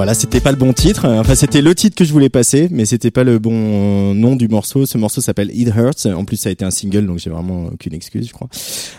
[0.04, 1.08] Voilà, c'était pas le bon titre.
[1.08, 4.36] Enfin, c'était le titre que je voulais passer, mais c'était pas le bon euh, nom
[4.36, 4.84] du morceau.
[4.84, 6.04] Ce morceau s'appelle It Hurts.
[6.14, 8.48] En plus, ça a été un single, donc j'ai vraiment aucune excuse, je crois.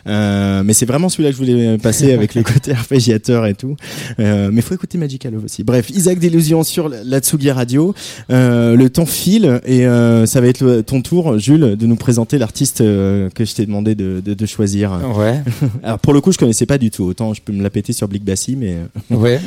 [0.07, 3.75] Euh, mais c'est vraiment celui-là que je voulais passer avec le côté arpégiateur et tout.
[4.19, 5.63] Euh, mais faut écouter Magical Love aussi.
[5.63, 7.93] Bref, Isaac d'illusion sur la Tsugi Radio.
[8.29, 11.95] Euh, le temps file et euh, ça va être le- ton tour, Jules, de nous
[11.95, 14.99] présenter l'artiste euh, que je t'ai demandé de, de, de choisir.
[15.15, 15.41] Ouais.
[15.83, 17.03] Alors pour le coup, je connaissais pas du tout.
[17.03, 18.77] Autant je peux me la péter sur Blick Bassi, mais
[19.09, 19.39] Ouais.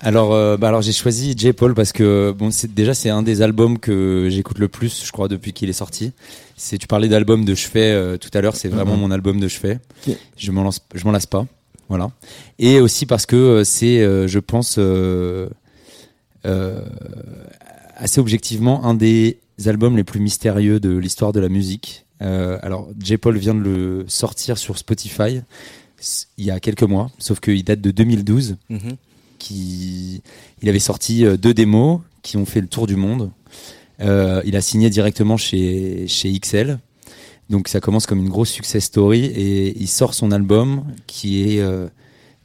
[0.00, 1.52] Alors, bah alors j'ai choisi J.
[1.52, 5.26] Paul parce que bon, déjà c'est un des albums que j'écoute le plus, je crois,
[5.28, 6.12] depuis qu'il est sorti.
[6.60, 9.00] C'est tu parlais d'album de chevet euh, tout à l'heure, c'est vraiment Mhm.
[9.00, 9.78] mon album de chevet.
[10.36, 11.46] Je m'en je m'en lasse pas.
[11.88, 12.10] Voilà.
[12.58, 14.78] Et aussi parce que euh, c'est, euh, je pense,
[17.96, 22.04] assez objectivement un des albums les plus mystérieux de l'histoire de la musique.
[22.20, 23.16] Alors, J.
[23.16, 25.40] Paul vient de le sortir sur Spotify
[26.36, 28.56] il y a quelques mois, sauf qu'il date de 2012
[29.38, 30.22] qui
[30.62, 33.30] il avait sorti deux démos qui ont fait le tour du monde.
[34.00, 36.78] Euh, il a signé directement chez chez XL.
[37.50, 41.60] Donc ça commence comme une grosse success story et il sort son album qui est
[41.60, 41.88] euh,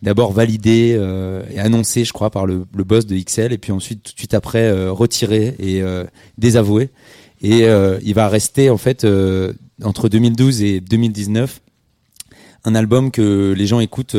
[0.01, 3.71] d'abord validé euh, et annoncé, je crois, par le, le boss de XL et puis
[3.71, 6.05] ensuite tout de suite après euh, retiré et euh,
[6.37, 6.89] désavoué.
[7.41, 9.05] Et euh, il va rester en fait
[9.83, 11.61] entre 2012 et 2019
[12.65, 14.15] un album que les gens écoutent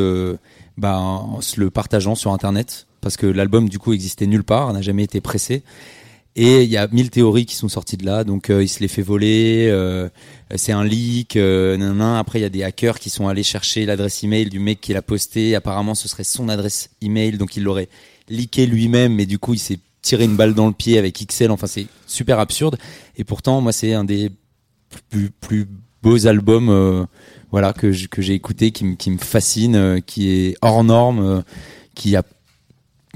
[0.76, 4.70] bah, en se le partageant sur internet parce que l'album du coup existait nulle part,
[4.72, 5.62] n'a jamais été pressé.
[6.36, 8.24] Et il y a mille théories qui sont sorties de là.
[8.24, 10.08] Donc euh, il se les fait voler, euh,
[10.56, 11.36] c'est un leak.
[11.36, 11.78] Euh.
[12.18, 14.92] Après il y a des hackers qui sont allés chercher l'adresse email du mec qui
[14.92, 15.54] l'a posté.
[15.54, 17.88] Apparemment ce serait son adresse email, donc il l'aurait
[18.28, 19.14] leaké lui-même.
[19.14, 21.52] Mais du coup il s'est tiré une balle dans le pied avec XL.
[21.52, 22.78] Enfin c'est super absurde.
[23.16, 24.30] Et pourtant moi c'est un des
[25.40, 25.68] plus,
[26.02, 27.04] beaux albums euh,
[27.50, 31.44] voilà que j'ai écouté qui, me- fascine qui est hors norme
[31.94, 32.22] qui a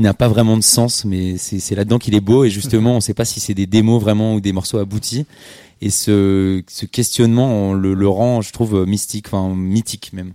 [0.00, 3.14] n'a pas vraiment de sens mais c'est là-dedans qu'il est beau et justement on sait
[3.14, 5.26] pas si c'est des démos vraiment ou des morceaux aboutis
[5.80, 10.32] et ce, ce questionnement on le, le rend je trouve mystique enfin mythique même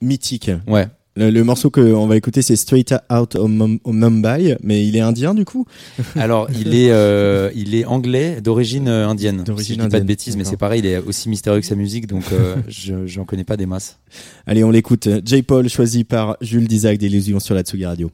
[0.00, 0.50] mythique.
[0.66, 0.86] ouais
[1.16, 4.86] Le, le morceau que on va écouter, c'est Straight Out of Mum- of Mumbai, mais
[4.86, 5.64] il est indien du coup?
[6.16, 10.00] alors il est euh, il est anglais d'origine euh, indienne D'origine si je dis pas
[10.00, 13.06] de bêtises mais c'est pareil il est aussi mystérieux que sa musique donc euh, je
[13.06, 13.98] j'en connais pas des masses
[14.46, 15.08] Allez, on l'écoute.
[15.24, 15.42] J.
[15.42, 18.10] Paul, choisi par Jules d'Isaac d'Illusion sur la Tsugi Radio.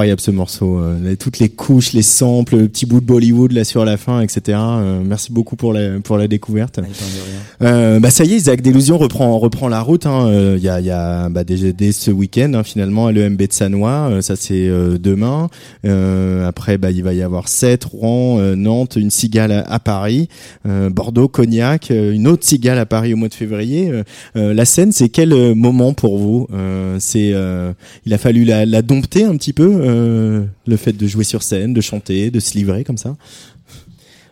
[0.00, 3.64] Incroyable ce morceau, euh, toutes les couches, les samples, le petit bout de Bollywood là
[3.64, 4.56] sur la fin, etc.
[4.58, 6.80] Euh, merci beaucoup pour la pour la découverte.
[7.62, 10.06] Euh, bah ça y est, Isaac Delusion reprend reprend la route.
[10.06, 10.28] hein.
[10.28, 13.12] Euh, Il y a il y a bah, dès, dès ce week-end hein, finalement à
[13.12, 15.50] l'EMB de Sanois, euh, ça c'est euh, demain.
[15.84, 19.78] Euh, après bah il va y avoir Sète, Rouen, euh, Nantes, une cigale à, à
[19.78, 20.28] Paris,
[20.64, 23.90] Bordeaux, Cognac, une autre cigale à Paris au mois de février.
[24.34, 26.46] La scène, c'est quel moment pour vous?
[26.98, 27.34] C'est
[28.06, 31.74] il a fallu la, la dompter un petit peu le fait de jouer sur scène,
[31.74, 33.16] de chanter, de se livrer comme ça?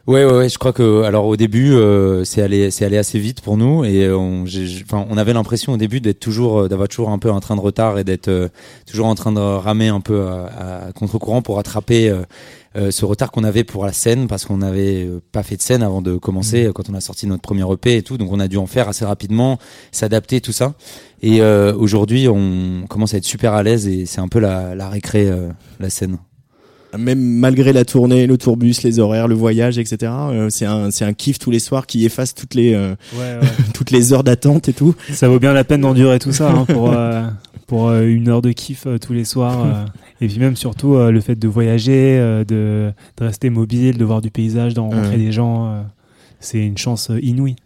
[0.09, 3.19] Ouais, ouais, ouais, je crois que alors au début euh, c'est allé c'est allé assez
[3.19, 4.45] vite pour nous et euh, on
[4.83, 7.57] enfin on avait l'impression au début d'être toujours euh, d'avoir toujours un peu un train
[7.57, 8.49] de retard et d'être euh,
[8.87, 12.23] toujours en train de ramer un peu à, à contre-courant pour rattraper euh,
[12.77, 15.83] euh, ce retard qu'on avait pour la scène parce qu'on n'avait pas fait de scène
[15.83, 18.17] avant de commencer euh, quand on a sorti notre premier EP et tout.
[18.17, 19.59] Donc on a dû en faire assez rapidement
[19.93, 20.73] s'adapter tout ça.
[21.21, 24.75] Et euh, aujourd'hui on commence à être super à l'aise et c'est un peu la,
[24.75, 25.51] la récré euh,
[25.81, 26.17] la scène
[26.97, 30.13] même malgré la tournée, le tourbus, les horaires, le voyage, etc.
[30.31, 32.95] euh, c'est un c'est un kiff tous les soirs qui efface toutes les euh,
[33.75, 34.95] toutes les heures d'attente et tout.
[35.13, 37.25] Ça vaut bien la peine d'endurer tout ça hein, pour, euh,
[37.67, 39.65] pour euh, une heure de kiff euh, tous les soirs.
[39.67, 39.85] euh.
[40.21, 44.05] et puis même surtout euh, le fait de voyager, euh, de, de rester mobile, de
[44.05, 45.17] voir du paysage, de rencontrer Ouais.
[45.19, 45.67] des gens.
[45.73, 45.81] euh,
[46.41, 47.57] c'est une chance euh, inouïe.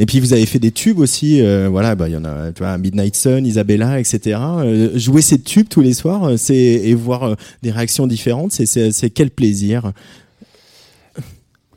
[0.00, 2.52] Et puis vous avez fait des tubes aussi, euh, voilà, bah il y en a,
[2.52, 4.38] tu vois, Midnight Sun, Isabella, etc.
[4.40, 9.10] Euh, jouer ces tubes tous les soirs, euh, c'est et voir des réactions différentes, c'est
[9.10, 9.92] quel plaisir?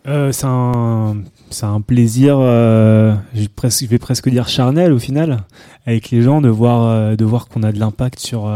[0.06, 5.44] C'est un, plaisir, je, vais presque dire charnel au final,
[5.86, 8.52] avec les gens de voir, de voir qu'on a de l'impact sur,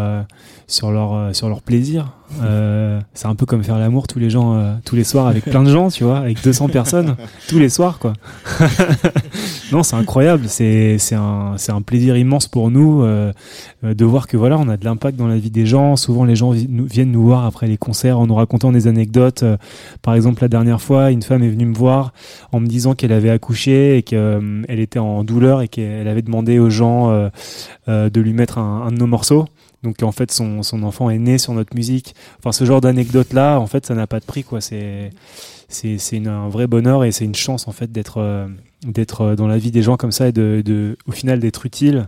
[0.68, 2.13] sur leur, euh, sur leur plaisir.
[2.41, 5.45] Euh, c'est un peu comme faire l'amour tous les gens, euh, tous les soirs avec
[5.45, 7.16] plein de gens, tu vois, avec 200 personnes
[7.47, 8.13] tous les soirs, quoi.
[9.72, 10.45] non, c'est incroyable.
[10.47, 13.32] C'est, c'est un, c'est un plaisir immense pour nous euh,
[13.84, 15.95] euh, de voir que voilà, on a de l'impact dans la vie des gens.
[15.95, 18.88] Souvent, les gens vi- nous- viennent nous voir après les concerts en nous racontant des
[18.88, 19.43] anecdotes.
[19.43, 19.57] Euh,
[20.01, 22.11] par exemple, la dernière fois, une femme est venue me voir
[22.51, 26.57] en me disant qu'elle avait accouché et qu'elle était en douleur et qu'elle avait demandé
[26.59, 27.30] aux gens
[27.88, 29.45] de lui mettre un, un de nos morceaux.
[29.86, 32.13] Donc en fait, son, son enfant est né sur notre musique.
[32.39, 34.59] Enfin, ce genre d'anecdote là, en fait, ça n'a pas de prix, quoi.
[34.59, 35.11] C'est
[35.69, 38.47] c'est un vrai bonheur et c'est une chance en fait d'être euh,
[38.86, 41.65] d'être euh, dans la vie des gens comme ça et de, de au final d'être
[41.65, 42.07] utile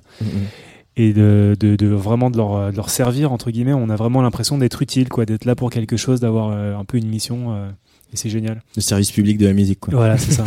[0.95, 3.73] et de, de, de vraiment de leur, de leur servir entre guillemets.
[3.73, 6.85] On a vraiment l'impression d'être utile, quoi, d'être là pour quelque chose, d'avoir euh, un
[6.85, 7.53] peu une mission.
[7.53, 7.69] euh,
[8.13, 8.61] et c'est génial.
[8.75, 9.93] Le service public de la musique, quoi.
[9.95, 10.43] Voilà, c'est ça.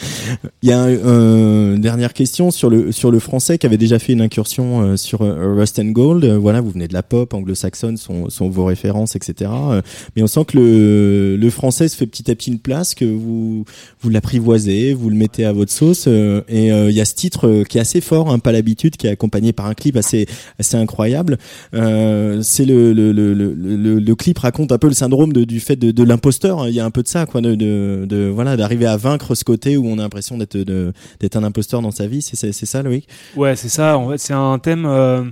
[0.62, 3.98] Il y a euh, une dernière question sur le sur le français qui avait déjà
[3.98, 6.24] fait une incursion euh, sur euh, Rust and Gold.
[6.24, 9.50] Euh, voilà, vous venez de la pop anglo-saxonne, sont, sont vos références, etc.
[9.70, 9.82] Euh,
[10.16, 13.04] mais on sent que le le français se fait petit à petit une place, que
[13.04, 13.64] vous
[14.00, 16.04] vous l'apprivoisez, vous le mettez à votre sauce.
[16.08, 18.52] euh, et euh, il y a ce titre euh, qui est assez fort, hein, pas
[18.52, 20.26] l'habitude, qui est accompagné par un clip assez
[20.58, 21.38] assez incroyable.
[21.74, 25.44] Euh, c'est le le, le le le le clip raconte un peu le syndrome de,
[25.44, 26.60] du fait de, de l'imposteur.
[26.62, 26.68] hein.
[26.68, 29.34] Il y a un peu de ça, quoi, de, de, de voilà, d'arriver à vaincre
[29.34, 32.22] ce côté où on a l'impression d'être d'être un imposteur dans sa vie.
[32.22, 33.08] C'est ça, Loïc?
[33.36, 33.96] Ouais, c'est ça.
[33.98, 35.24] En fait, c'est un thème euh,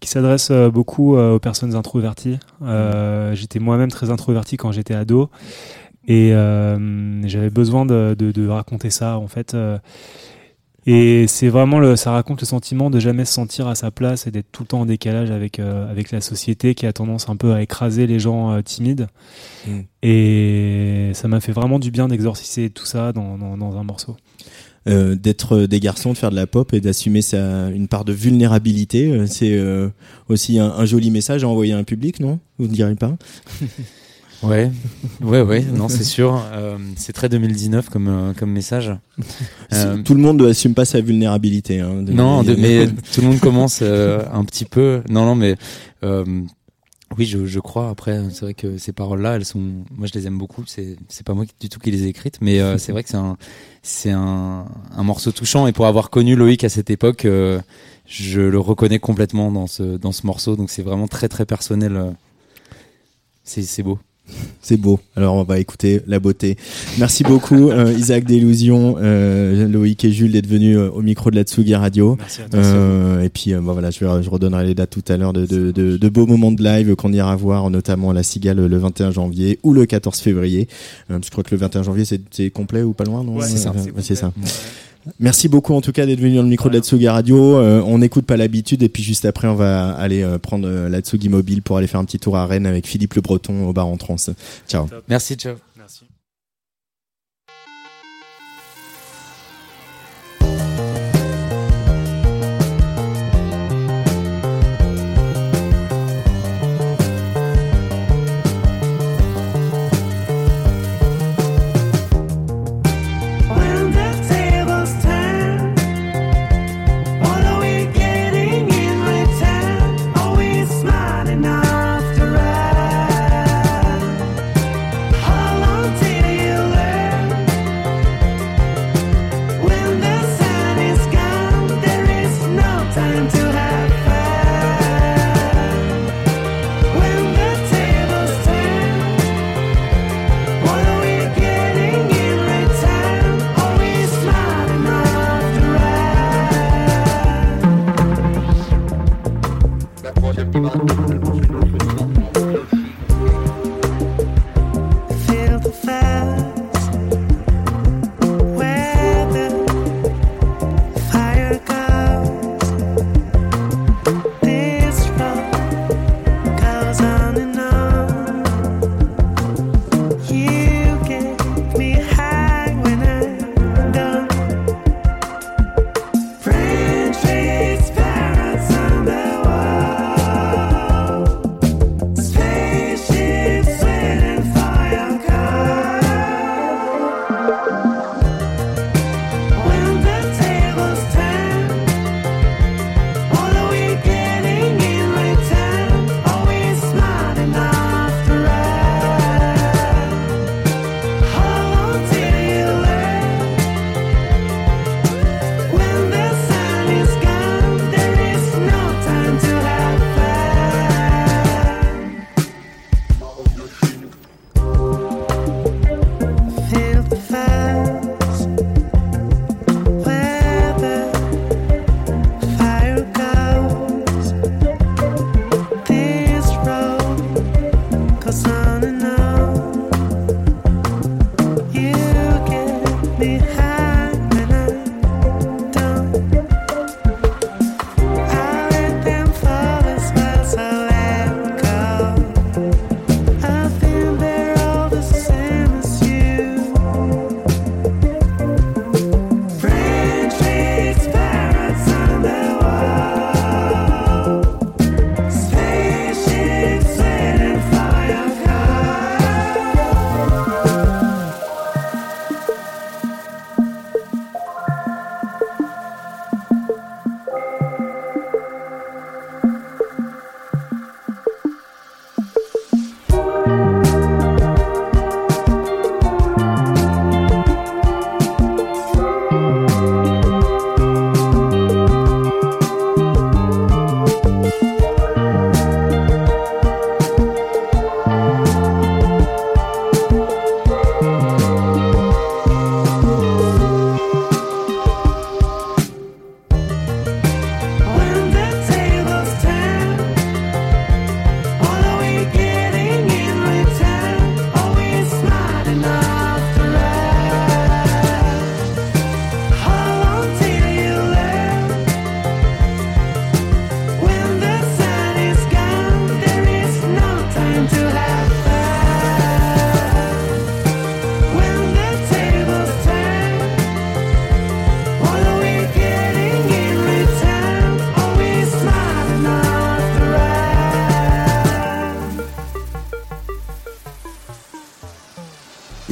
[0.00, 2.38] qui s'adresse euh, beaucoup euh, aux personnes introverties.
[2.62, 5.30] Euh, j'étais moi-même très introverti quand j'étais ado
[6.06, 9.54] et euh, j'avais besoin de, de, de raconter ça en fait.
[9.54, 9.78] euh,
[10.90, 14.26] et c'est vraiment le, ça raconte le sentiment de jamais se sentir à sa place
[14.26, 17.28] et d'être tout le temps en décalage avec euh, avec la société qui a tendance
[17.28, 19.08] un peu à écraser les gens euh, timides.
[19.66, 19.80] Mm.
[20.02, 24.16] Et ça m'a fait vraiment du bien d'exorciser tout ça dans, dans, dans un morceau.
[24.88, 28.14] Euh, d'être des garçons, de faire de la pop et d'assumer sa une part de
[28.14, 29.26] vulnérabilité.
[29.26, 29.60] C'est
[30.30, 32.38] aussi un, un joli message à envoyer à un public, non?
[32.58, 33.14] Vous ne direz pas?
[34.42, 34.70] Ouais,
[35.20, 36.40] ouais, ouais, non, c'est sûr.
[36.52, 38.92] Euh, c'est très 2019 comme, euh, comme message.
[39.74, 41.80] Euh, Tout le monde assume pas sa vulnérabilité.
[41.80, 45.02] Hein, de- non, de- mais tout le monde commence euh, un petit peu.
[45.10, 45.56] Non, non, mais
[46.04, 46.24] euh,
[47.18, 47.90] oui, je, je crois.
[47.90, 49.58] Après, c'est vrai que ces paroles-là, elles sont.
[49.96, 50.62] Moi, je les aime beaucoup.
[50.66, 53.02] C'est, c'est pas moi qui- du tout qui les ai écrites, mais euh, c'est vrai
[53.02, 53.36] que c'est un,
[53.82, 54.64] c'est un,
[54.96, 55.66] un morceau touchant.
[55.66, 57.60] Et pour avoir connu Loïc à cette époque, euh,
[58.06, 60.56] je le reconnais complètement dans ce, dans ce morceau.
[60.56, 62.14] Donc, c'est vraiment très, très personnel.
[63.44, 63.98] C'est, c'est beau.
[64.60, 65.00] C'est beau.
[65.16, 66.56] Alors on va écouter la beauté.
[66.98, 71.36] Merci beaucoup euh, Isaac Delusion, euh, Loïc et Jules d'être venus euh, au micro de
[71.36, 72.16] la Tsugi Radio.
[72.18, 72.60] Merci à toi.
[72.60, 75.96] Euh, et puis bah, voilà, je, redonnerai les dates tout à l'heure de, de, de,
[75.96, 79.58] de beaux moments de live qu'on ira voir, notamment à la Cigale le 21 janvier
[79.62, 80.68] ou le 14 février.
[81.08, 83.36] Je crois que le 21 janvier c'est complet ou pas loin, non?
[83.36, 83.72] Ouais, c'est ça.
[83.72, 84.32] ouais, c'est ça.
[85.20, 87.56] Merci beaucoup en tout cas d'être venu dans le micro de la Tsugi Radio.
[87.56, 90.88] Euh, on n'écoute pas l'habitude et puis juste après on va aller euh, prendre euh,
[90.88, 93.66] la Tsugi Mobile pour aller faire un petit tour à Rennes avec Philippe Le Breton
[93.66, 94.16] au bar en trans.
[94.68, 94.86] Ciao.
[95.08, 95.56] Merci, ciao.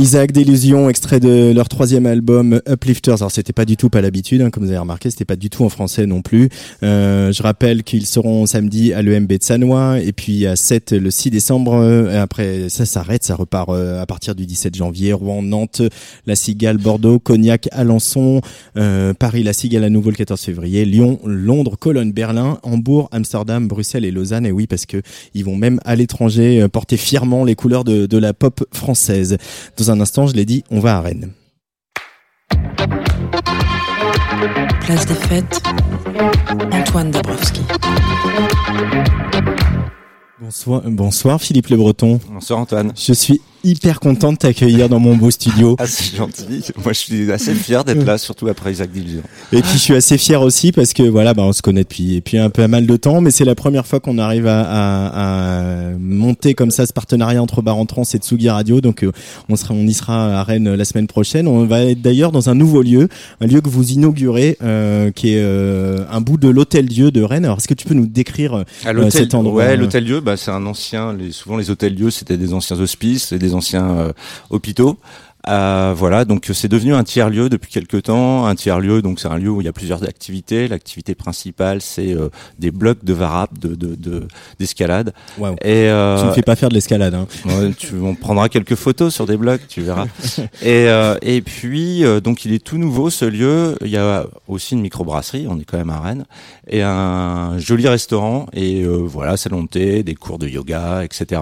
[0.06, 3.16] Isaac d'Illusion, extrait de leur troisième album Uplifters.
[3.22, 5.50] Alors c'était pas du tout pas l'habitude, hein, comme vous avez remarqué, c'était pas du
[5.50, 6.48] tout en français non plus.
[6.84, 11.10] Euh, je rappelle qu'ils seront samedi à l'EMB de Sanois et puis à 7 le
[11.10, 11.74] 6 décembre.
[11.74, 15.12] Euh, Après ça s'arrête, ça repart euh, à partir du 17 janvier.
[15.12, 15.82] Rouen, Nantes,
[16.24, 18.42] La Cigale, Bordeaux, Cognac, Alençon,
[18.76, 23.66] euh, Paris, La Cigale à nouveau le 14 février, Lyon, Londres, Cologne, Berlin, Hambourg, Amsterdam,
[23.66, 24.46] Bruxelles et Lausanne.
[24.46, 25.02] Et oui parce que
[25.34, 29.36] ils vont même à l'étranger euh, porter fièrement les couleurs de, de la pop française.
[29.76, 31.32] Dans un instant, je l'ai dit, on va à Rennes.
[34.80, 35.62] Place des fêtes,
[36.72, 37.60] Antoine Dabrowski.
[40.40, 42.20] Bonsoir, bonsoir Philippe Le Breton.
[42.30, 42.92] Bonsoir Antoine.
[42.96, 45.76] Je suis hyper content de t'accueillir dans mon beau studio.
[45.78, 46.62] Ah, c'est gentil.
[46.82, 49.22] Moi, je suis assez fier d'être là, surtout après Isaac Dillion.
[49.52, 52.16] Et puis je suis assez fier aussi parce que voilà, bah, on se connaît depuis,
[52.16, 54.60] depuis un peu à mal de temps, mais c'est la première fois qu'on arrive à,
[54.62, 58.80] à, à monter comme ça ce partenariat entre Bar en Trans et Tsugi Radio.
[58.80, 59.12] Donc euh,
[59.48, 61.48] on sera, on y sera à Rennes la semaine prochaine.
[61.48, 63.08] On va être d'ailleurs dans un nouveau lieu,
[63.40, 67.22] un lieu que vous inaugurez, euh, qui est euh, un bout de l'Hôtel Dieu de
[67.22, 67.44] Rennes.
[67.44, 70.36] Alors est-ce que tu peux nous décrire À euh, cet endroit ouais, l'hôtel Dieu, bah,
[70.36, 71.12] c'est un ancien.
[71.12, 74.12] Les, souvent, les hôtels Dieu, c'était des anciens hospices et des anciens euh,
[74.50, 74.98] hôpitaux.
[75.48, 78.46] Euh, voilà, donc c'est devenu un tiers lieu depuis quelques temps.
[78.46, 80.66] Un tiers lieu, donc c'est un lieu où il y a plusieurs activités.
[80.66, 84.26] L'activité principale, c'est euh, des blocs de varap, de de- de-
[84.58, 85.12] d'escalade.
[85.62, 87.14] Et euh, Tu ne fais pas faire de l'escalade.
[87.14, 87.28] Hein.
[87.44, 90.06] Ouais, tu, on prendra quelques photos sur des blogs, tu verras.
[90.64, 90.88] et,
[91.22, 93.76] et puis, donc, il est tout nouveau ce lieu.
[93.82, 96.24] Il y a aussi une microbrasserie, on est quand même à Rennes,
[96.66, 98.46] et un joli restaurant.
[98.52, 101.40] Et voilà, salon de thé, des cours de yoga, etc.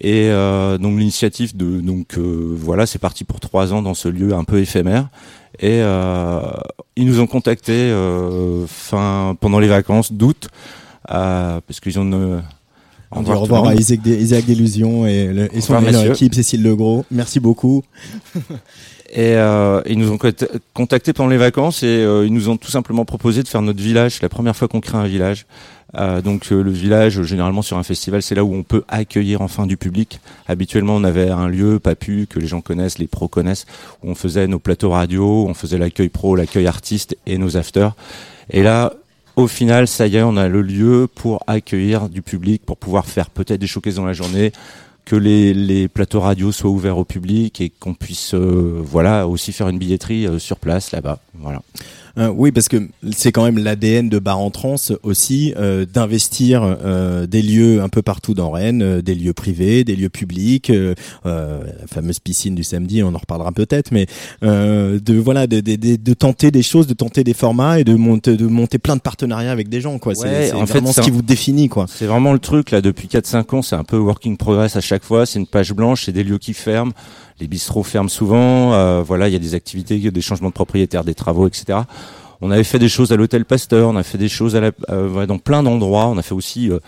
[0.00, 4.08] Et euh, donc l'initiative de donc euh, voilà, c'est parti pour trois ans dans ce
[4.08, 5.08] lieu un peu éphémère.
[5.60, 6.40] Et euh,
[6.96, 10.48] ils nous ont contactés euh, fin pendant les vacances d'août
[11.10, 12.42] euh, parce qu'ils ont une.
[13.10, 13.74] On dit au revoir à.
[13.80, 15.72] Isaac, Isaac Delusion et, le- et son
[16.12, 17.04] équipe, Cécile Legros.
[17.10, 17.82] Merci beaucoup.
[19.10, 22.58] Et euh, ils nous ont cont- contactés pendant les vacances et euh, ils nous ont
[22.58, 24.12] tout simplement proposé de faire notre village.
[24.14, 25.46] C'est la première fois qu'on crée un village.
[25.96, 29.40] Euh, donc euh, le village, généralement sur un festival, c'est là où on peut accueillir
[29.40, 30.20] enfin du public.
[30.46, 33.64] Habituellement, on avait un lieu, Papu, que les gens connaissent, les pros connaissent,
[34.02, 37.94] où on faisait nos plateaux radio, on faisait l'accueil pro, l'accueil artiste et nos afters.
[38.50, 38.92] Et là,
[39.36, 43.06] au final, ça y est, on a le lieu pour accueillir du public, pour pouvoir
[43.06, 44.52] faire peut-être des showcases dans la journée,
[45.08, 49.68] que les, plateaux radio soient ouverts au public et qu'on puisse, euh, voilà, aussi faire
[49.70, 51.18] une billetterie euh, sur place là-bas.
[51.34, 51.62] Voilà.
[52.18, 56.62] Euh, oui, parce que c'est quand même l'ADN de Bar en Trans aussi euh, d'investir
[56.64, 60.70] euh, des lieux un peu partout dans Rennes, euh, des lieux privés, des lieux publics,
[60.70, 60.94] euh,
[61.24, 64.06] la fameuse piscine du samedi, on en reparlera peut-être, mais
[64.42, 67.84] euh, de voilà, de, de, de, de tenter des choses, de tenter des formats et
[67.84, 70.14] de monter, de monter plein de partenariats avec des gens, quoi.
[70.14, 71.86] C'est Ouais, c'est fait, vraiment ce qui un- vous définit, quoi.
[71.88, 75.04] C'est vraiment le truc là depuis 4-5 ans, c'est un peu working progress à chaque
[75.04, 76.92] fois, c'est une page blanche, c'est des lieux qui ferment,
[77.40, 81.04] les bistrots ferment souvent, euh, voilà, il y a des activités, des changements de propriétaire,
[81.04, 81.80] des travaux, etc.
[82.40, 84.70] On avait fait des choses à l'hôtel Pasteur, on a fait des choses à la,
[84.90, 86.06] euh, dans plein d'endroits.
[86.06, 86.78] On a fait aussi, euh,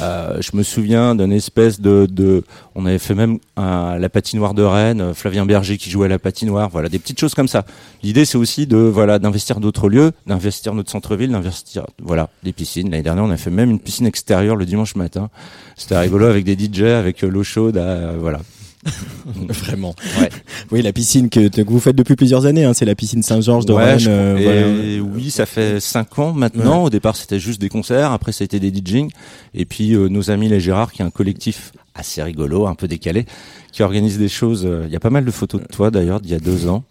[0.00, 2.44] euh, je me souviens d'une espèce de, de,
[2.76, 6.08] on avait fait même un- la patinoire de Rennes, euh, Flavien Berger qui jouait à
[6.08, 6.68] la patinoire.
[6.70, 7.64] Voilà, des petites choses comme ça.
[8.04, 12.88] L'idée, c'est aussi de, voilà, d'investir d'autres lieux, d'investir notre centre-ville, d'investir, voilà, des piscines.
[12.88, 15.28] L'année dernière, on a fait même une piscine extérieure le dimanche matin.
[15.76, 17.82] C'était rigolo avec des DJ, avec euh, l'eau chaude,
[18.20, 18.38] voilà.
[19.48, 19.94] Vraiment.
[20.18, 20.30] Ouais.
[20.70, 23.66] Oui, la piscine que, que vous faites depuis plusieurs années, hein, c'est la piscine Saint-Georges
[23.66, 24.06] de Ouais, Rennes.
[24.08, 25.14] euh, et voilà.
[25.16, 26.84] Oui, ça fait 5 ans maintenant.
[26.84, 28.12] Au départ, c'était juste des concerts.
[28.12, 29.10] Après, ça a été des DJing.
[29.54, 32.88] Et puis, euh, nos amis les Gérard, qui est un collectif assez rigolo, un peu
[32.88, 33.26] décalé,
[33.72, 34.64] qui organise des choses.
[34.64, 36.66] euh, Il y a pas mal de photos de toi, d'ailleurs, d'il y a deux
[36.68, 36.84] ans.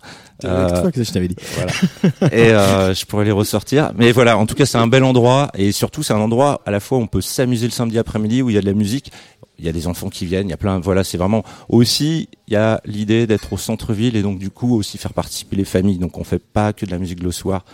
[0.45, 1.35] Euh, toi que je t'avais dit.
[1.55, 2.33] voilà.
[2.33, 3.91] Et euh, je pourrais les ressortir.
[3.97, 5.49] Mais voilà, en tout cas, c'est un bel endroit.
[5.57, 8.41] Et surtout, c'est un endroit à la fois où on peut s'amuser le samedi après-midi,
[8.41, 9.11] où il y a de la musique.
[9.59, 10.79] Il y a des enfants qui viennent, il y a plein.
[10.79, 12.29] Voilà, c'est vraiment aussi.
[12.47, 15.65] Il y a l'idée d'être au centre-ville et donc du coup aussi faire participer les
[15.65, 15.97] familles.
[15.97, 17.65] Donc on fait pas que de la musique le soir.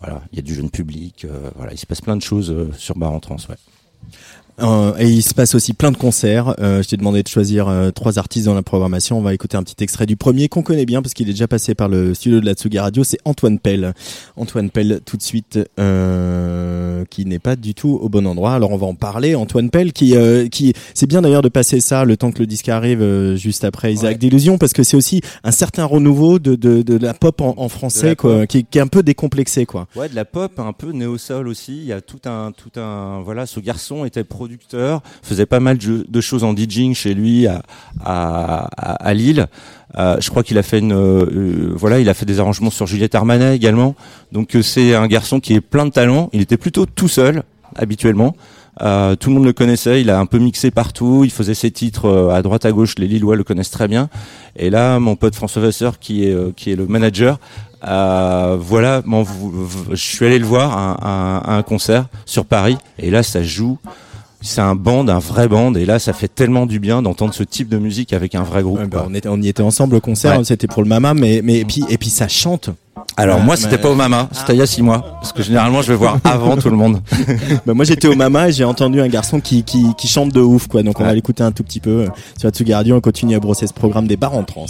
[0.00, 1.24] Voilà, il y a du jeune public.
[1.24, 3.36] euh, voilà, il se passe plein de choses euh, sur Bar en Trans.
[4.60, 6.54] Euh, et il se passe aussi plein de concerts.
[6.60, 9.18] Euh, je t'ai demandé de choisir euh, trois artistes dans la programmation.
[9.18, 11.48] On va écouter un petit extrait du premier qu'on connaît bien parce qu'il est déjà
[11.48, 13.02] passé par le studio de la Tsugi Radio.
[13.04, 13.94] C'est Antoine Pell.
[14.36, 18.52] Antoine Pell tout de suite, euh, qui n'est pas du tout au bon endroit.
[18.52, 19.34] Alors on va en parler.
[19.34, 22.46] Antoine Pell, qui, euh, qui, c'est bien d'ailleurs de passer ça le temps que le
[22.46, 26.82] disque arrive juste après Isaac d'illusion parce que c'est aussi un certain renouveau de, de,
[26.82, 28.46] de la pop en, en français quoi, pop.
[28.46, 29.88] qui, qui est un peu décomplexé quoi.
[29.96, 31.76] Ouais, de la pop, un peu néo-soul aussi.
[31.76, 35.78] Il y a tout un, tout un, voilà, ce garçon était producteur, faisait pas mal
[35.78, 37.62] de, choses en DJing chez lui à,
[38.04, 39.46] à, Lille.
[39.96, 42.86] Euh, je crois qu'il a fait une, euh, voilà, il a fait des arrangements sur
[42.86, 43.94] Juliette Armanet également.
[44.32, 46.28] Donc euh, c'est un garçon qui est plein de talent.
[46.34, 47.42] Il était plutôt tout seul
[47.74, 48.36] habituellement.
[48.80, 52.28] Tout le monde le connaissait, il a un peu mixé partout, il faisait ses titres
[52.34, 54.08] à droite à gauche, les Lillois le connaissent très bien.
[54.56, 57.38] Et là, mon pote François Vasseur, qui est qui est le manager,
[57.82, 63.44] voilà, v- je suis allé le voir à un concert sur Paris, et là ça
[63.44, 63.78] joue.
[64.46, 67.42] C'est un band, un vrai band, et là ça fait tellement du bien d'entendre ce
[67.42, 68.78] type de musique avec un vrai groupe.
[68.78, 70.44] Ouais, bah, on, était, on y était ensemble au concert, Ouais.
[70.44, 72.68] c'était pour le Mama, mais, mais et puis, et puis ça chante.
[73.16, 75.32] Alors Ouais, moi c'était mais- pas au Mama, c'était il y a six mois, parce
[75.32, 77.00] que généralement je vais voir avant tout le monde.
[77.64, 80.40] Bah, moi j'étais au Mama et j'ai entendu un garçon qui, qui, qui chante de
[80.40, 80.82] ouf quoi.
[80.82, 82.96] Donc on va l'écouter un tout petit peu euh, sur Radio.
[82.96, 84.66] On continue à brosser ce programme des bars en trans.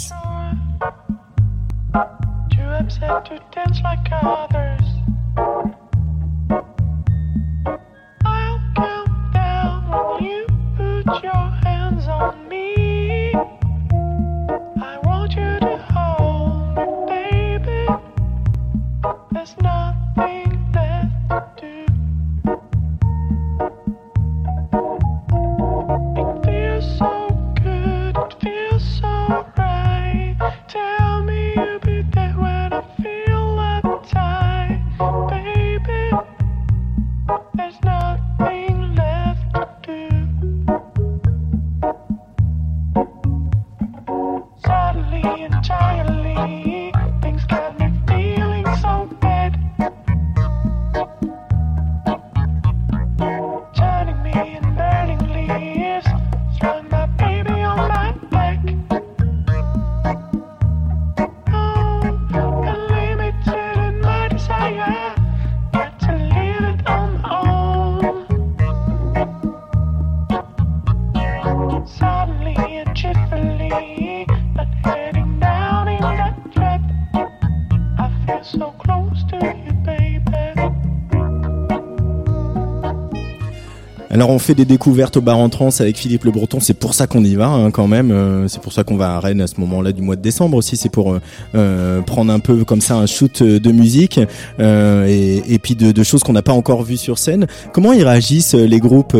[84.15, 86.93] Alors on fait des découvertes au bar en trance avec Philippe Le Breton, c'est pour
[86.93, 89.41] ça qu'on y va hein, quand même, euh, c'est pour ça qu'on va à Rennes
[89.41, 91.21] à ce moment-là du mois de décembre aussi, c'est pour euh,
[91.53, 94.21] euh, prendre un peu comme ça un shoot euh, de musique
[94.61, 97.45] euh, et, et puis de, de choses qu'on n'a pas encore vues sur scène.
[97.73, 99.17] Comment ils réagissent euh, les groupes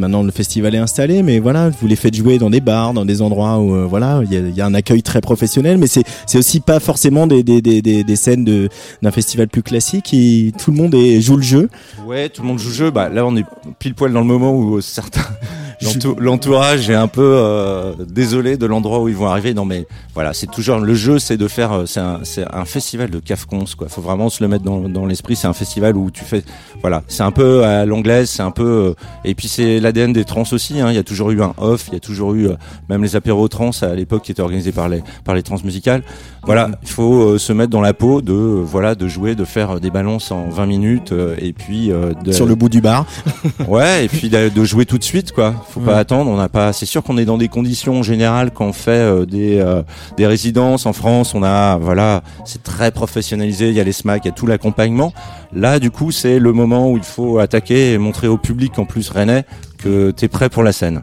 [0.00, 3.04] Maintenant le festival est installé, mais voilà, vous les faites jouer dans des bars, dans
[3.04, 6.04] des endroits où voilà, il y a, y a un accueil très professionnel, mais c'est
[6.34, 8.68] aussi pas forcément des des des des, scènes
[9.00, 10.12] d'un festival plus classique.
[10.12, 11.68] Et tout le monde est, joue le jeu.
[12.04, 12.90] Ouais, tout le monde joue le jeu.
[12.90, 13.44] Bah, là, on est
[13.78, 15.22] pile poil dans le moment où euh, certains,
[15.82, 19.54] l'entou- l'entourage est un peu euh, désolé de l'endroit où ils vont arriver.
[19.54, 23.18] Non, mais voilà, c'est toujours le jeu, c'est de faire, euh, c'est un, festival de
[23.20, 23.88] cafcons, quoi.
[23.88, 25.36] Faut vraiment se le mettre dans, dans l'esprit.
[25.36, 26.42] C'est un festival où tu fais,
[26.80, 28.94] voilà, c'est un peu à l'anglaise, c'est un peu,
[29.24, 30.80] et puis c'est l'ADN des trans aussi.
[30.80, 30.90] Hein.
[30.90, 32.48] Il y a toujours eu un off, il y a toujours eu
[32.88, 36.02] même les apéros trans à l'époque qui étaient organisés par les par les trans musicales.
[36.48, 39.72] Voilà, il faut euh, se mettre dans la peau de, voilà, de jouer, de faire
[39.72, 42.80] euh, des balances en 20 minutes, euh, et puis euh, de, sur le bout du
[42.80, 43.04] bar.
[43.68, 45.54] Ouais, et puis de, de jouer tout de suite, quoi.
[45.70, 45.98] Faut pas Ouais.
[45.98, 46.30] attendre.
[46.30, 46.72] On n'a pas.
[46.72, 49.82] C'est sûr qu'on est dans des conditions générales quand on fait euh, des euh,
[50.16, 51.34] des résidences en France.
[51.34, 53.68] On a, voilà, c'est très professionnalisé.
[53.68, 55.12] Il y a les SMAC, il y a tout l'accompagnement.
[55.52, 58.84] Là, du coup, c'est le moment où il faut attaquer et montrer au public, en
[58.86, 59.44] plus rennais,
[59.76, 61.02] que t'es prêt pour la scène.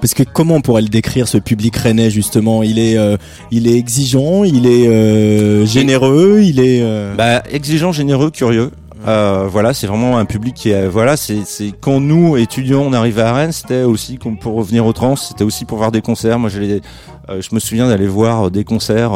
[0.00, 2.62] Parce que comment on pourrait le décrire ce public rennais justement?
[2.62, 3.16] Il est, euh,
[3.50, 6.80] il est exigeant, il est euh, généreux, il est.
[6.82, 8.70] euh, Bah, exigeant, généreux, curieux.
[9.06, 12.94] Euh, voilà, c'est vraiment un public qui est, voilà, c'est, c'est quand nous étudiants on
[12.94, 16.38] arrivait à Rennes, c'était aussi pour revenir au trans, c'était aussi pour voir des concerts.
[16.38, 16.80] Moi, j'allais,
[17.28, 19.12] euh, je me souviens d'aller voir des concerts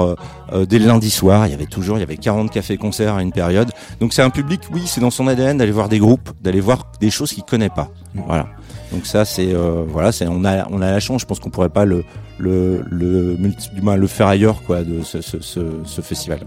[0.53, 1.47] euh, dès le lundi soir.
[1.47, 3.70] Il y avait toujours, il y avait 40 cafés-concerts à une période.
[3.99, 6.93] Donc c'est un public, oui, c'est dans son ADN d'aller voir des groupes, d'aller voir
[7.01, 7.89] des choses qu'il connaît pas.
[8.26, 8.47] Voilà.
[8.93, 11.20] Donc ça, c'est, euh, voilà, c'est, on a, on a la chance.
[11.22, 12.05] Je pense qu'on pourrait pas le,
[12.39, 13.36] le, le,
[13.82, 16.41] moins le faire ailleurs, quoi, de ce, ce, ce, ce festival.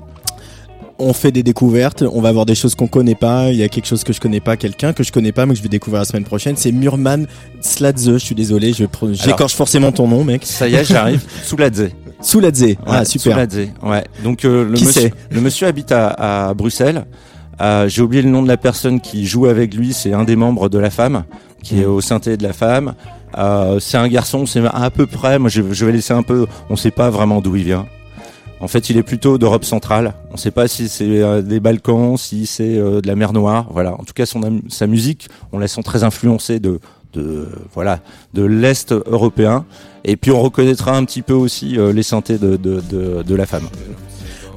[0.97, 3.51] on fait des découvertes, on va voir des choses qu'on connaît pas.
[3.51, 5.53] Il y a quelque chose que je connais pas, quelqu'un que je connais pas, mais
[5.53, 6.55] que je vais découvrir la semaine prochaine.
[6.57, 7.27] C'est Murman
[7.61, 8.13] Sladze.
[8.13, 10.45] Je suis désolé, je j'écorche forcément ton nom, mec.
[10.45, 11.23] Ça y est, j'arrive.
[11.43, 11.89] Souladze.
[12.21, 12.75] Souladze.
[12.85, 13.33] ah Ouais, super.
[13.33, 14.03] Souladze, ouais.
[14.23, 17.05] Donc euh, le Qui monsieur, le monsieur habite à, à Bruxelles.
[17.59, 19.93] Euh, J'ai oublié le nom de la personne qui joue avec lui.
[19.93, 21.23] C'est un des membres de la femme
[21.63, 22.93] qui est au synthé de la femme.
[23.37, 24.45] Euh, c'est un garçon.
[24.45, 25.39] C'est à peu près.
[25.39, 26.47] Moi, je, je vais laisser un peu.
[26.69, 27.85] On sait pas vraiment d'où il vient.
[28.59, 30.13] En fait, il est plutôt d'Europe centrale.
[30.29, 33.33] On ne sait pas si c'est euh, des Balkans, si c'est euh, de la mer
[33.33, 33.65] Noire.
[33.71, 33.93] Voilà.
[33.93, 36.79] En tout cas, son sa musique, on la sent très influencée de,
[37.13, 37.99] de voilà,
[38.33, 39.65] de l'est européen.
[40.03, 43.35] Et puis, on reconnaîtra un petit peu aussi euh, les synthés de, de, de, de
[43.35, 43.67] la femme.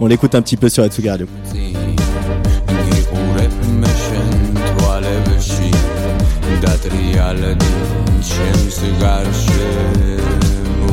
[0.00, 1.26] On l'écoute un petit peu sur la Tsugi Radio.
[6.64, 7.72] დატრიალდი
[8.28, 10.92] ჩემს გარშემო.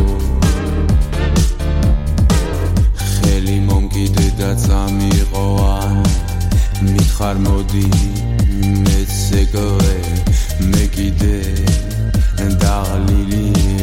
[3.12, 5.96] ხელი მომკიდე და წამიყო ან
[6.92, 7.88] მითხარ მოდი
[8.84, 9.98] მეც ეგვე
[10.72, 11.40] მე კიდე
[12.62, 13.81] დაღლილიო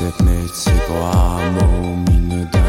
[0.00, 1.08] ისეთნე ციკვა
[1.54, 2.60] მომინდა.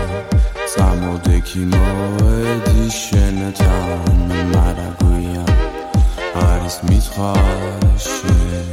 [0.71, 4.19] წამოდექი მოედი შენთან
[4.51, 5.45] მარაგვია
[6.43, 7.31] არის მისხვა
[8.07, 8.69] შენ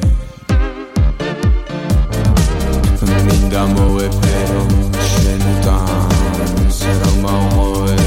[3.26, 4.62] მინდა მოვეფერო
[5.12, 7.97] შენთან სერალმა მოე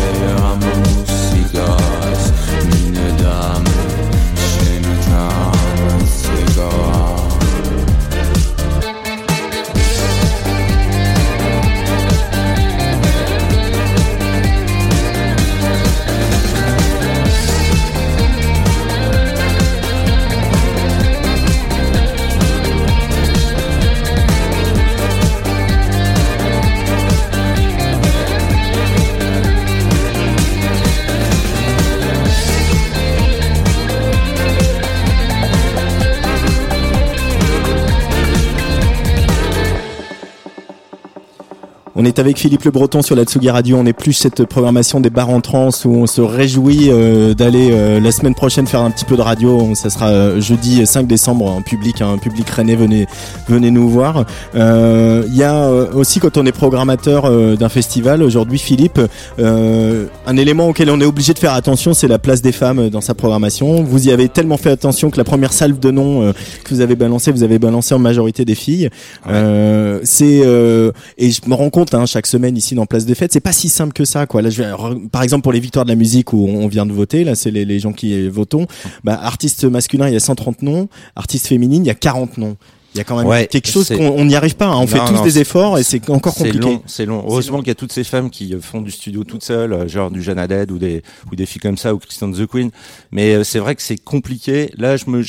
[42.01, 43.77] On est avec Philippe Le Breton sur la Tsugi Radio.
[43.77, 47.99] On épluche cette programmation des bars en trans où on se réjouit euh, d'aller euh,
[47.99, 49.75] la semaine prochaine faire un petit peu de radio.
[49.75, 52.75] Ça sera euh, jeudi 5 décembre en public, un public rennais.
[52.75, 53.05] Venez,
[53.47, 54.25] venez nous voir.
[54.55, 58.99] Euh, Il y a euh, aussi quand on est programmateur euh, d'un festival aujourd'hui, Philippe,
[59.37, 62.89] euh, un élément auquel on est obligé de faire attention, c'est la place des femmes
[62.89, 63.83] dans sa programmation.
[63.83, 66.31] Vous y avez tellement fait attention que la première salve de noms euh,
[66.63, 68.89] que vous avez balancé, vous avez balancé en majorité des filles.
[69.29, 73.15] Euh, c'est euh, et je me rends compte hein, chaque semaine ici dans Place des
[73.15, 74.41] Fêtes, c'est pas si simple que ça quoi.
[74.41, 76.85] Là, je vais, re- par exemple pour les victoires de la musique où on vient
[76.85, 78.67] de voter, là c'est les, les gens qui votons.
[79.03, 80.87] Bah, artiste masculin, il y a 130 noms.
[81.15, 82.57] Artiste féminine, il y a 40 noms.
[82.93, 84.65] Il y a quand même Ouais, quelque chose qu'on on n'y arrive pas.
[84.67, 84.75] hein.
[84.77, 86.59] On fait tous non, des efforts et c'est encore C'est compliqué.
[86.65, 87.23] long, c'est long.
[87.25, 90.11] Heureusement qu'il y a toutes ces femmes qui font du studio toutes seules, euh, genre
[90.11, 92.69] du Jeanne Haddad ou des ou des filles comme ça ou Christian the Queen.
[93.13, 94.71] Mais euh, c'est vrai que c'est compliqué.
[94.77, 95.23] Là, je me,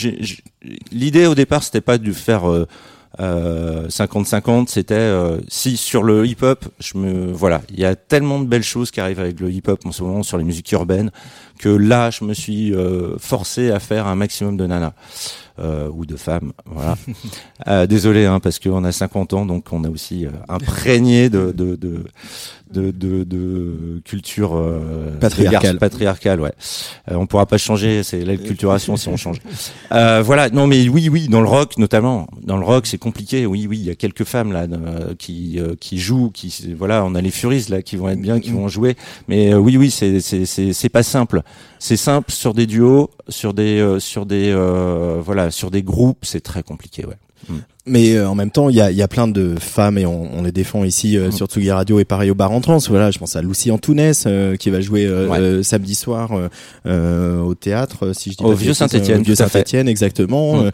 [0.91, 2.67] l'idée au départ, c'était pas de faire euh,
[3.19, 4.69] 50-50.
[4.69, 8.63] C'était euh, si sur le hip-hop, je me, voilà, il y a tellement de belles
[8.63, 11.11] choses qui arrivent avec le hip-hop en ce moment sur les musiques urbaines
[11.59, 14.93] que là, je me suis euh, forcé à faire un maximum de nanas.
[15.59, 16.97] Euh, ou de femmes, voilà.
[17.69, 21.53] Euh, désolé, hein, parce qu'on a 50 ans, donc on a aussi euh, imprégné de
[21.53, 22.03] de de
[22.73, 25.79] de, de, de culture euh, Patriarcale.
[25.79, 26.53] patriarcale, ouais.
[27.11, 29.39] Euh, on pourra pas changer, c'est l'acculturation si on change.
[29.93, 33.45] Euh, voilà, non mais oui, oui, dans le rock notamment, dans le rock c'est compliqué.
[33.45, 34.67] Oui, oui, il y a quelques femmes là
[35.19, 38.41] qui euh, qui jouent, qui voilà, on a les Furies là qui vont être bien,
[38.41, 38.97] qui vont jouer.
[39.29, 41.42] Mais oui, oui, c'est c'est pas simple.
[41.79, 46.19] C'est simple sur des duos, sur des euh, sur des euh, voilà, sur des groupes,
[46.25, 47.17] c'est très compliqué, ouais.
[47.85, 50.07] Mais euh, en même temps, il y a, il y a plein de femmes et
[50.07, 52.79] on, on les défend ici euh, sur Tsugi Radio et pareil au bar en trans.
[52.89, 55.65] Voilà, je pense à Lucie Antounès euh, qui va jouer Ouais.
[55.65, 56.31] samedi soir
[56.85, 59.35] au théâtre, si je dis Au pas Vieux Saint-Étienne, au Vieux.
[59.35, 60.63] Saint-Étienne, exactement.
[60.63, 60.71] Mm.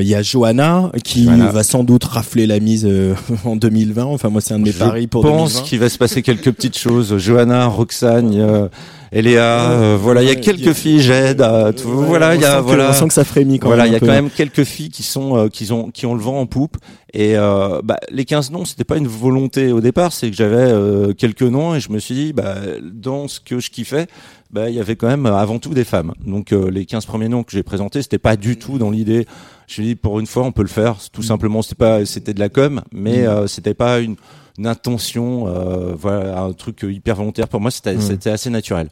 [0.00, 1.52] Il y a Johanna qui Johanna.
[1.52, 2.88] va sans doute rafler la mise
[3.44, 4.02] en 2020.
[4.04, 5.68] Enfin, moi, c'est un de mes Je paris pour pense 2020.
[5.68, 7.16] qu'il va se passer quelques petites choses.
[7.18, 8.68] Johanna, Roxane,
[9.14, 11.38] Eléa, euh, voilà, il y a quelques filles, j'aide,
[11.76, 12.90] tout- Ouais, voilà, il y a que- voilà.
[12.90, 13.92] on sent que ça frémit quand voilà, même.
[13.92, 14.06] il y a peu.
[14.06, 16.76] quand même quelques filles qui sont euh, qui ont qui ont le vent en poupe
[17.12, 20.56] et euh, bah, les 15 noms, c'était pas une volonté au départ, c'est que j'avais
[20.56, 22.56] euh, quelques noms et je me suis dit bah
[22.92, 24.08] dans ce que je kiffais,
[24.50, 26.12] bah il y avait quand même euh, avant tout des femmes.
[26.26, 29.26] Donc euh, les 15 premiers noms que j'ai présentés, c'était pas du tout dans l'idée.
[29.68, 32.04] Je me suis dit pour une fois on peut le faire, tout simplement c'était pas
[32.04, 34.16] c'était de la com, mais euh, c'était pas une
[34.58, 37.48] une intention, euh, voilà, un truc hyper volontaire.
[37.48, 38.00] Pour moi, c'était Mm.
[38.00, 38.88] c'était assez naturel.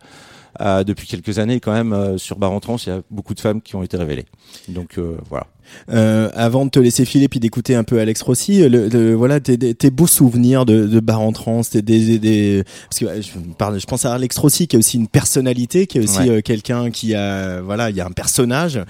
[0.61, 3.35] Euh, depuis quelques années, quand même, euh, sur Bar en Trans, il y a beaucoup
[3.35, 4.27] de femmes qui ont été révélées.
[4.69, 5.47] Donc euh, voilà.
[5.91, 9.41] Euh, avant de te laisser filer puis d'écouter un peu Alex Rossi, le, le- voilà
[9.41, 13.23] tes, tes- beaux souvenirs de, de bar en trans, tes- des, des, des- parce que
[13.23, 16.19] je parle, je pense à Alex Rossi qui a aussi une personnalité, qui est aussi
[16.19, 16.29] Ouais.
[16.29, 18.81] euh, quelqu'un qui a, voilà, il y a un personnage.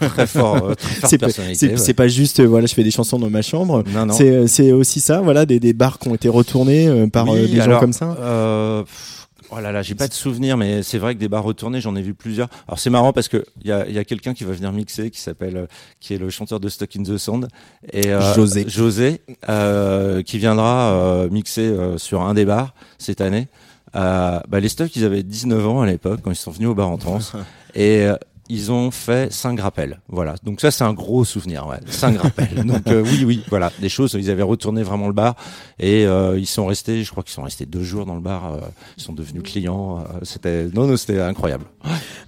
[0.00, 0.72] Très fort,
[1.04, 1.28] C'est pas,
[2.02, 2.08] ouais.
[2.08, 3.84] juste, voilà, je fais des chansons dans ma chambre.
[3.94, 4.14] Non, non.
[4.14, 7.56] C'est, c'est aussi ça, voilà, des, des bars qui ont été retournés par Oui, des
[7.58, 8.16] gens alors, comme ça.
[9.50, 11.96] Oh là là, j'ai pas de souvenir, mais c'est vrai que des bars retournés, j'en
[11.96, 12.48] ai vu plusieurs.
[12.68, 14.72] Alors c'est marrant parce que il y a, il y a quelqu'un qui va venir
[14.72, 15.66] mixer, qui s'appelle, euh,
[16.00, 17.48] qui est le chanteur de Stuck in the Sound,
[17.92, 18.64] et euh, José.
[18.68, 23.48] José, euh, qui viendra euh, mixer sur un des bars cette année.
[23.94, 26.74] Euh, bah, les Stuck, ils avaient 19 ans à l'époque quand ils sont venus au
[26.74, 27.18] bar en trans,
[27.74, 28.16] et euh,
[28.48, 30.00] ils ont fait cinq rappels.
[30.08, 30.34] Voilà.
[30.44, 31.66] Donc ça, c'est un gros souvenir.
[31.66, 31.78] Ouais.
[31.88, 32.54] Cinq rappels.
[32.66, 34.16] Donc euh, oui, oui, voilà, des choses.
[34.18, 35.34] Ils avaient retourné vraiment le bar
[35.78, 37.02] et euh, ils sont restés.
[37.04, 38.54] Je crois qu'ils sont restés deux jours dans le bar.
[38.54, 38.58] euh,
[38.96, 39.98] ils sont devenus clients.
[40.00, 41.64] euh, c'était non, non, c'était incroyable.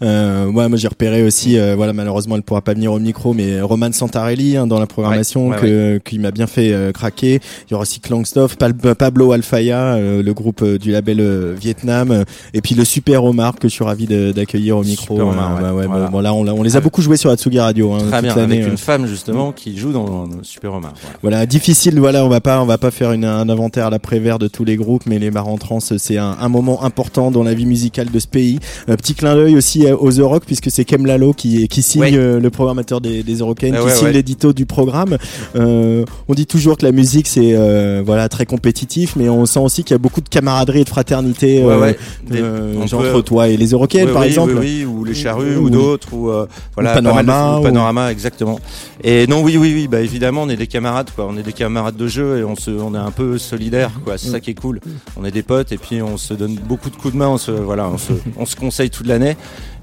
[0.02, 3.34] Euh, ouais, moi j'ai repéré aussi, euh, voilà, malheureusement elle pourra pas venir au micro,
[3.34, 6.92] mais Roman Santarelli hein, dans la programmation Ouais, ouais, que qui m'a bien fait euh,
[6.92, 7.40] craquer.
[7.66, 11.54] Il y aura aussi Klangstoff, Pal- Pablo Alfaya, euh, le groupe euh, du label euh,
[11.58, 15.14] Vietnam, et puis le Super Omar que je suis ravi d'accueillir au micro.
[15.16, 16.30] Super Omar, ouais, bah ouais, voilà.
[16.32, 17.92] bon, là on, les a beaucoup joués sur Atsugi Radio.
[17.92, 18.36] Hein, Très bien.
[18.36, 18.70] Avec euh.
[18.70, 20.92] une femme justement qui joue dans, dans Super Omar.
[21.00, 21.18] Voilà.
[21.22, 21.98] Voilà, difficile.
[21.98, 24.64] Voilà, on va pas, on va pas faire une, un inventaire à l'après-vert de tous
[24.64, 28.10] les groupes, mais les en trans, c'est un, un moment important dans la vie musicale
[28.10, 28.58] de ce pays.
[28.88, 31.82] Euh, petit clin d'œil aussi euh, aux The Rock, puisque c'est Kem Lalo qui, qui
[31.82, 32.12] signe Ouais.
[32.14, 34.12] euh, le programmateur des, des Eurocaines, Ah qui signe ouais.
[34.12, 35.16] l'édito du programme.
[35.56, 39.58] Euh, on dit toujours que la musique c'est euh, voilà très compétitif, mais on sent
[39.60, 41.92] aussi qu'il y a beaucoup de camaraderie et de fraternité, euh.
[42.28, 44.54] Des- peut- entre toi et les Eurocaines par oui, exemple.
[44.58, 47.30] oui, oui, ou les charrues Ou- ou, d'autres ou euh, voilà ou pas mal de-
[47.30, 48.58] Panorama, ou panorama exactement.
[49.02, 51.26] Et non oui oui oui bah évidemment on est des camarades quoi.
[51.28, 54.18] On est des camarades de jeu et on se on est un peu solidaires quoi.
[54.18, 54.80] C'est ça qui est cool.
[55.16, 57.38] On est des potes et puis on se donne beaucoup de coups de main on
[57.38, 59.36] se voilà on se on se conseille toute l'année.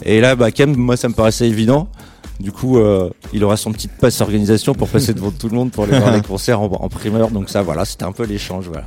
[0.03, 1.87] Et là bah même moi ça me paraissait évident
[2.39, 5.71] Du coup, euh, il aura son petit passe organisation pour passer devant tout le monde
[5.71, 7.29] pour aller voir les concerts en, en primeur.
[7.31, 8.65] Donc ça, voilà, c'était un peu l'échange.
[8.67, 8.85] Voilà.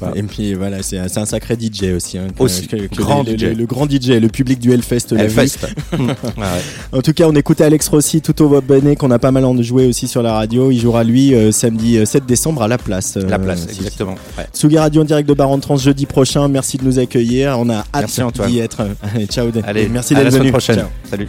[0.00, 0.16] Voilà.
[0.16, 2.18] Et puis voilà, c'est un, c'est un sacré DJ aussi.
[2.18, 3.42] hein, que- Aussi, que- que grand les- DJ.
[3.42, 5.12] Le, le grand DJ, le public du Hellfest.
[5.16, 5.58] Hellfest.
[5.98, 6.44] Ouais.
[6.92, 9.60] En tout cas, on écoutait Alex Rossi tout au bonnet qu'on a pas mal en
[9.62, 10.70] joué aussi sur la radio.
[10.70, 13.16] Il jouera lui euh, samedi euh, 7 décembre à La Place.
[13.16, 13.76] euh, La place, si.
[13.78, 14.16] exactement.
[14.36, 14.78] Ouais.
[14.78, 16.48] Radio en direct de Baron Trans jeudi prochain.
[16.48, 17.56] Merci de nous accueillir.
[17.58, 18.82] On a hâte Merci, d'y être.
[19.14, 19.48] Allez, ciao.
[19.64, 20.52] Allez, merci à d'être la semaine venu.
[20.52, 20.76] prochaine.
[20.76, 20.86] Ciao.
[21.08, 21.26] Salut.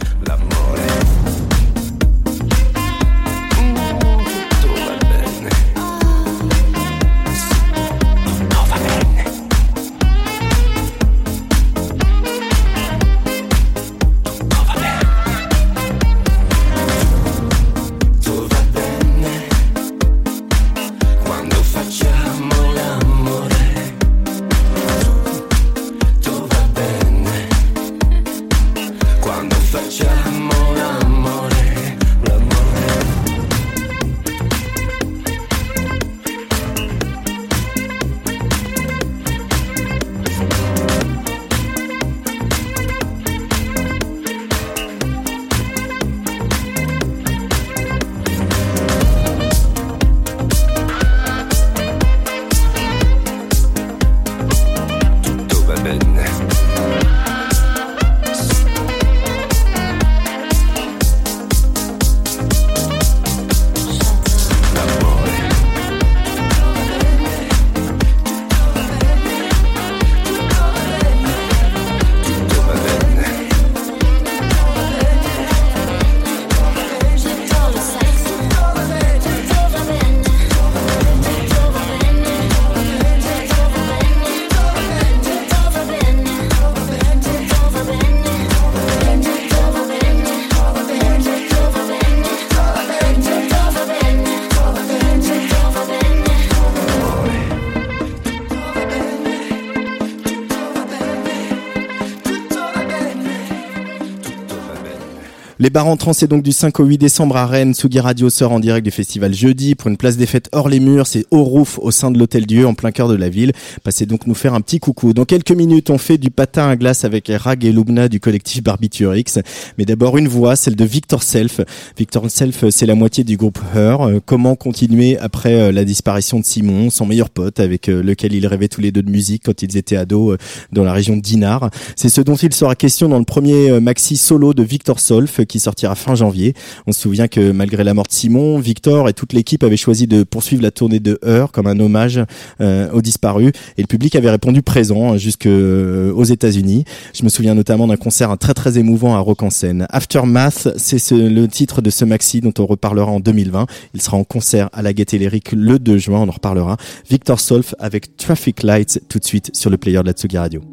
[105.62, 107.72] Les bars entrants, c'est donc du 5 au 8 décembre à Rennes.
[107.72, 110.80] Sugi Radio sort en direct du festival jeudi pour une place des fêtes hors les
[110.80, 111.06] murs.
[111.06, 113.52] C'est au roof au sein de l'hôtel Dieu en plein cœur de la ville.
[113.84, 115.12] Passez donc nous faire un petit coucou.
[115.12, 118.60] Dans quelques minutes, on fait du patin à glace avec Rag et Lubna du collectif
[118.64, 119.38] Barbiturix.
[119.78, 121.60] Mais d'abord une voix, celle de Victor Self.
[121.96, 124.00] Victor Self, c'est la moitié du groupe Her.
[124.00, 128.32] Euh, Comment continuer après euh, la disparition de Simon, son meilleur pote avec euh, lequel
[128.32, 130.38] ils rêvaient tous les deux de musique quand ils étaient ados
[130.72, 131.70] dans la région de Dinard?
[131.94, 134.98] C'est ce dont il sera question dans le premier maxi solo de Victor
[135.38, 136.54] euh, qui sortira fin janvier.
[136.86, 140.06] On se souvient que malgré la mort de Simon, Victor et toute l'équipe avaient choisi
[140.06, 142.20] de poursuivre la tournée de Her comme un hommage
[142.60, 146.84] euh, aux disparus et le public avait répondu présent jusque euh, aux États-Unis.
[147.14, 149.86] Je me souviens notamment d'un concert très très émouvant à Rock en Seine.
[149.90, 153.66] Aftermath, c'est ce- le titre de ce maxi dont on reparlera en 2020.
[153.94, 156.76] Il sera en concert à la Gaîté Lyrique le 2 juin, on en reparlera.
[157.10, 160.71] Victor Solf avec Traffic Lights tout de suite sur le player de la Tsugi Radio.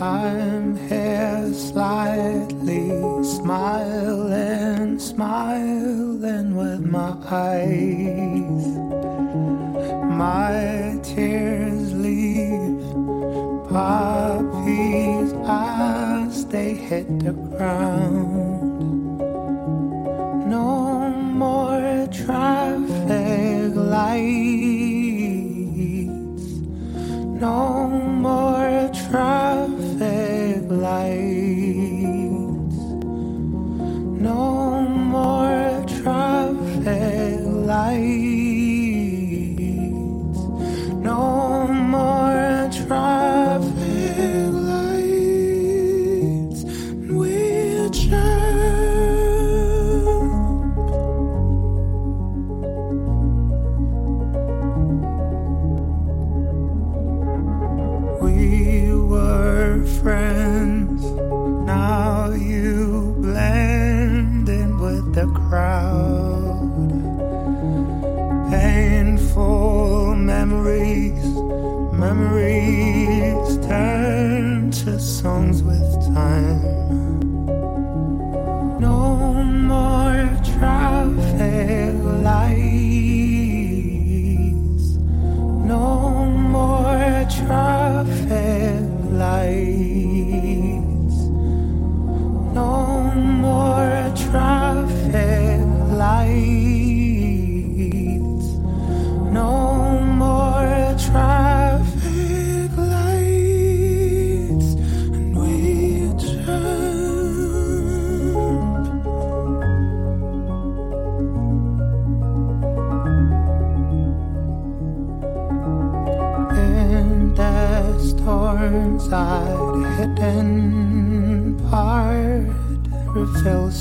[0.00, 2.88] I'm here slightly
[3.24, 8.66] smiling, smiling with my eyes.
[10.06, 12.80] My tears leave
[13.68, 19.18] poppies as they hit the ground.
[20.48, 24.87] No more traffic lights.
[27.40, 31.98] No more traffic lights.
[34.26, 38.08] No more traffic lights.
[41.08, 43.47] No more traffic
[60.08, 61.02] friends.
[61.66, 65.97] Now you blend in with the crowd.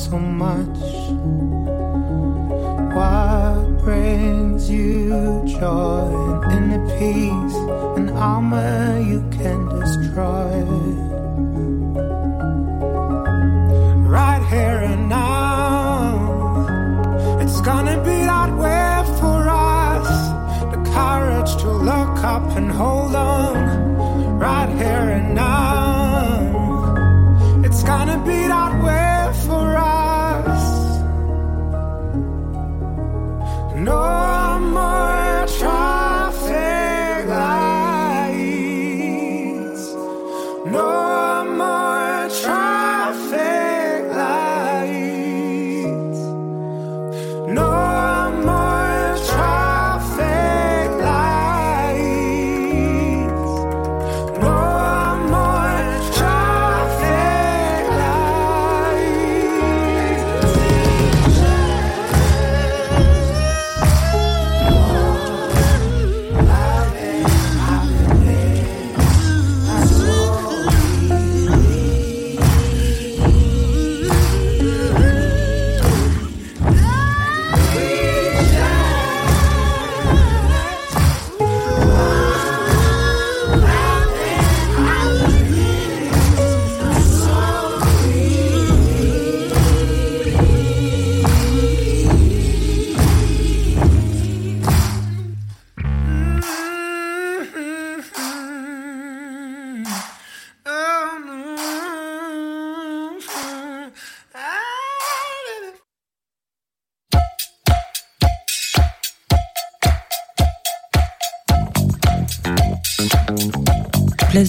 [0.10, 0.67] So much.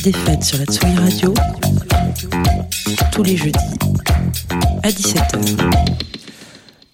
[0.02, 1.34] Des fêtes sur la Tsugi Radio,
[3.10, 3.58] tous les jeudis
[4.82, 5.47] à 17h.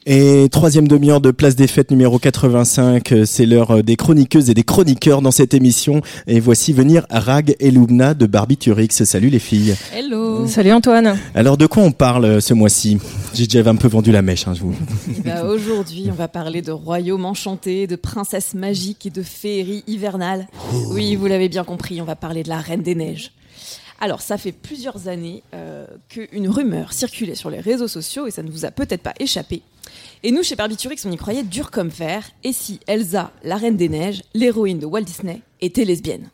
[0.06, 4.50] Et troisième demi-heure de Place des Fêtes numéro 85, euh, c'est l'heure euh, des chroniqueuses
[4.50, 6.02] et des chroniqueurs dans cette émission.
[6.26, 8.90] Et voici venir Rag et Lumna de Barbiturix.
[8.90, 9.74] Salut les filles.
[9.94, 12.98] Hello Salut Antoine Alors de quoi on parle euh, ce mois-ci?
[13.32, 14.74] J'ai déjà un peu vendu la mèche, hein, je vous.
[15.08, 19.84] Eh ben, Aujourd'hui, on va parler de royaumes enchantés, de princesses magiques et de féeries
[19.86, 20.48] hivernales.
[20.90, 23.32] Oui, vous l'avez bien compris, on va parler de la Reine des Neiges.
[24.00, 28.42] Alors, ça fait plusieurs années euh, qu'une rumeur circulait sur les réseaux sociaux et ça
[28.42, 29.62] ne vous a peut-être pas échappé.
[30.26, 32.22] Et nous, chez Barbiturix, on y croyait dur comme fer.
[32.44, 36.30] Et si Elsa, la Reine des Neiges, l'héroïne de Walt Disney, était lesbienne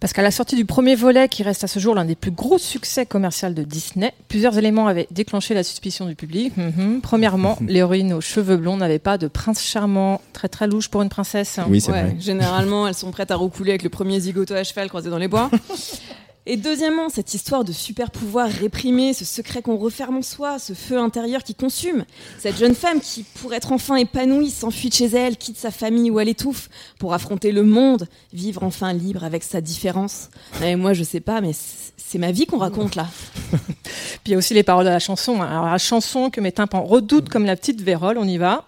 [0.00, 2.32] Parce qu'à la sortie du premier volet, qui reste à ce jour l'un des plus
[2.32, 6.56] gros succès commerciaux de Disney, plusieurs éléments avaient déclenché la suspicion du public.
[6.56, 7.00] Mhm.
[7.00, 11.08] Premièrement, l'héroïne aux cheveux blonds n'avait pas de prince charmant, très très louche pour une
[11.08, 11.60] princesse.
[11.68, 12.16] Oui, c'est Ouais, vrai.
[12.18, 15.28] Généralement, elles sont prêtes à recouler avec le premier zigoto à cheval croisé dans les
[15.28, 15.52] bois.
[16.50, 20.72] Et deuxièmement, cette histoire de super pouvoir réprimé, ce secret qu'on referme en soi, ce
[20.72, 22.06] feu intérieur qui consume,
[22.38, 26.10] cette jeune femme qui, pour être enfin épanouie, s'enfuit de chez elle, quitte sa famille
[26.10, 30.30] où elle étouffe, pour affronter le monde, vivre enfin libre avec sa différence.
[30.64, 33.08] Et moi, je sais pas, mais c'est ma vie qu'on raconte là.
[33.52, 35.42] Puis il y a aussi les paroles de la chanson.
[35.42, 38.64] Alors la chanson que mes tympans redoutent comme la petite vérole, on y va.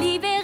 [0.00, 0.35] Libéré,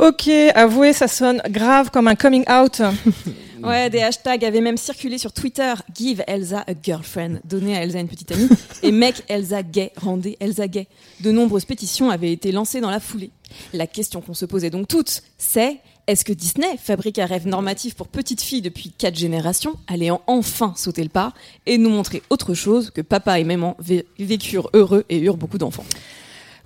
[0.00, 2.80] Ok, avouez, ça sonne grave comme un coming out.
[3.62, 5.74] Ouais, des hashtags avaient même circulé sur Twitter.
[5.94, 7.40] Give Elsa a girlfriend.
[7.44, 8.48] Donner à Elsa une petite amie.
[8.82, 9.92] Et make Elsa gay.
[9.98, 10.86] Rendez Elsa gay.
[11.20, 13.28] De nombreuses pétitions avaient été lancées dans la foulée.
[13.74, 17.94] La question qu'on se posait donc toutes, c'est est-ce que Disney fabrique un rêve normatif
[17.94, 21.34] pour petites filles depuis quatre générations, allant enfin sauter le pas
[21.66, 25.58] et nous montrer autre chose que papa et maman vé- vécurent heureux et eurent beaucoup
[25.58, 25.84] d'enfants?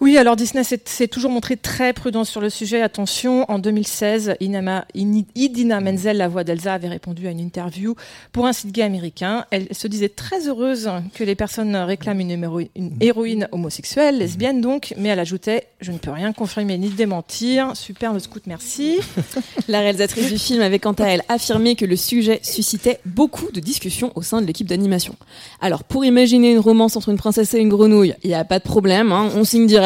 [0.00, 2.82] Oui, alors Disney s'est toujours montré très prudent sur le sujet.
[2.82, 7.94] Attention, en 2016, Inama- Ini- Idina Menzel, la voix d'Elsa, avait répondu à une interview
[8.32, 9.44] pour un site gay américain.
[9.50, 12.66] Elle se disait très heureuse que les personnes réclament une
[13.00, 17.76] héroïne homosexuelle, lesbienne donc, mais elle ajoutait «Je ne peux rien confirmer ni démentir.
[17.76, 18.96] Super le scout, merci.
[19.68, 23.60] La réalisatrice du film avait quant à elle affirmé que le sujet suscitait beaucoup de
[23.60, 25.14] discussions au sein de l'équipe d'animation.
[25.60, 28.58] Alors pour imaginer une romance entre une princesse et une grenouille, il n'y a pas
[28.58, 29.83] de problème, hein, on signe direct.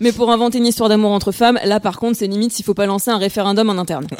[0.00, 2.74] Mais pour inventer une histoire d'amour entre femmes, là par contre c'est limite s'il faut
[2.74, 4.06] pas lancer un référendum en interne.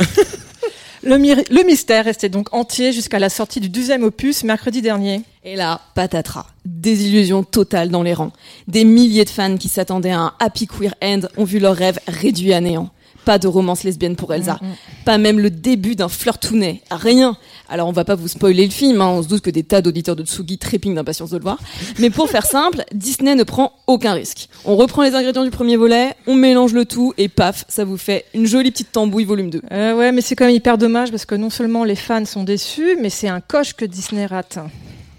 [1.05, 5.23] Le, le mystère restait donc entier jusqu'à la sortie du deuxième opus mercredi dernier.
[5.43, 6.47] Et là, patatras.
[6.65, 8.31] Désillusion totale dans les rangs.
[8.69, 11.99] Des milliers de fans qui s'attendaient à un happy queer end ont vu leur rêve
[12.07, 12.91] réduit à néant.
[13.25, 14.59] Pas de romance lesbienne pour Elsa.
[15.05, 16.83] Pas même le début d'un flirtounet.
[16.91, 17.37] Rien.
[17.69, 19.81] Alors on va pas vous spoiler le film, hein, on se doute que des tas
[19.81, 21.59] d'auditeurs de Tsugi trépignent d'impatience de le voir.
[21.99, 24.49] Mais pour faire simple, Disney ne prend aucun risque.
[24.67, 27.97] On reprend les ingrédients du premier volet, on mélange le tout et paf, ça vous
[27.97, 29.63] fait une jolie petite tambouille volume 2.
[29.73, 32.45] Euh, ouais, mais c'est quand même hyper dommage parce que non seulement les fans sont
[32.45, 34.59] déçus, mais c'est un coche que Disney rate.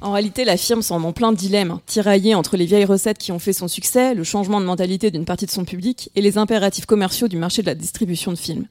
[0.04, 3.40] En réalité, la firme s'en en plein dilemme, tiraillée entre les vieilles recettes qui ont
[3.40, 6.86] fait son succès, le changement de mentalité d'une partie de son public et les impératifs
[6.86, 8.66] commerciaux du marché de la distribution de films.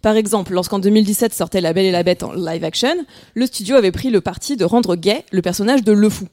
[0.00, 2.94] Par exemple, lorsqu'en 2017 sortait La Belle et la Bête en live action,
[3.34, 6.28] le studio avait pris le parti de rendre gay le personnage de Le Fou.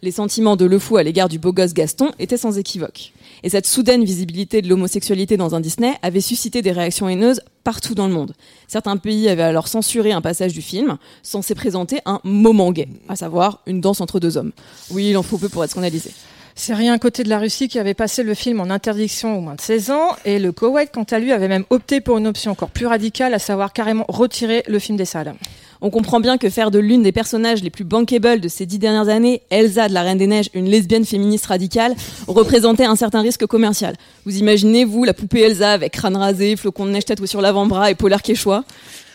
[0.00, 3.12] Les sentiments de Le Fou à l'égard du beau gosse Gaston étaient sans équivoque.
[3.42, 7.94] Et cette soudaine visibilité de l'homosexualité dans un Disney avait suscité des réactions haineuses partout
[7.94, 8.34] dans le monde.
[8.66, 13.16] Certains pays avaient alors censuré un passage du film, censé présenter un moment gay, à
[13.16, 14.52] savoir une danse entre deux hommes.
[14.90, 16.12] Oui, il en faut peu pour être scandalisé.
[16.54, 19.40] C'est rien à côté de la Russie qui avait passé le film en interdiction au
[19.40, 22.26] moins de 16 ans, et le Koweït, quant à lui, avait même opté pour une
[22.26, 25.34] option encore plus radicale, à savoir carrément retirer le film des salles.
[25.80, 28.78] On comprend bien que faire de l'une des personnages les plus bankable de ces dix
[28.78, 31.94] dernières années, Elsa de la Reine des Neiges, une lesbienne féministe radicale,
[32.26, 33.94] représentait un certain risque commercial.
[34.24, 37.90] Vous imaginez, vous, la poupée Elsa avec crâne rasé, flocon de neige tatoué sur l'avant-bras
[37.90, 38.64] et polar quechua?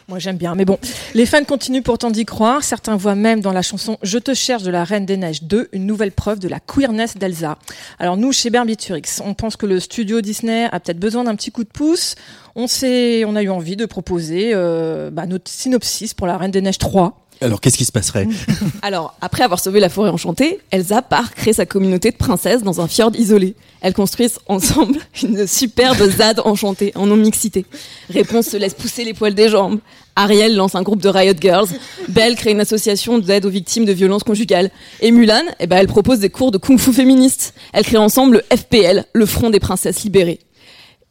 [0.07, 0.77] Moi j'aime bien, mais bon.
[1.13, 2.63] Les fans continuent pourtant d'y croire.
[2.63, 5.69] Certains voient même dans la chanson Je te cherche de la Reine des Neiges 2
[5.71, 7.57] une nouvelle preuve de la queerness d'Elsa.
[7.99, 11.51] Alors nous, chez Berbiturix, on pense que le studio Disney a peut-être besoin d'un petit
[11.51, 12.15] coup de pouce.
[12.55, 16.61] On, on a eu envie de proposer euh, bah, notre synopsis pour la Reine des
[16.61, 17.22] Neiges 3.
[17.41, 18.27] Alors, qu'est-ce qui se passerait
[18.81, 22.81] Alors, après avoir sauvé la forêt enchantée, Elsa part créer sa communauté de princesses dans
[22.81, 23.55] un fjord isolé.
[23.81, 27.65] Elles construisent ensemble une superbe ZAD enchantée en non-mixité.
[28.09, 29.79] Réponse se laisse pousser les poils des jambes.
[30.15, 31.67] Ariel lance un groupe de Riot Girls.
[32.07, 34.69] Belle crée une association d'aide aux victimes de violences conjugales.
[35.01, 37.53] Et Mulan, eh ben, elle propose des cours de kung-fu féministes.
[37.73, 40.39] Elles créent ensemble le FPL, le Front des Princesses Libérées.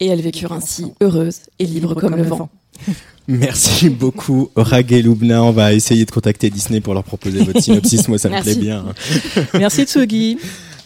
[0.00, 2.48] Et elles vécurent ainsi heureuses et libres comme, le vent.
[3.32, 5.42] Merci beaucoup, Rag et Loubna.
[5.42, 8.06] On va essayer de contacter Disney pour leur proposer votre synopsis.
[8.08, 8.52] Moi, ça me Merci.
[8.52, 8.84] plaît bien.
[9.54, 10.38] Merci Tsugi.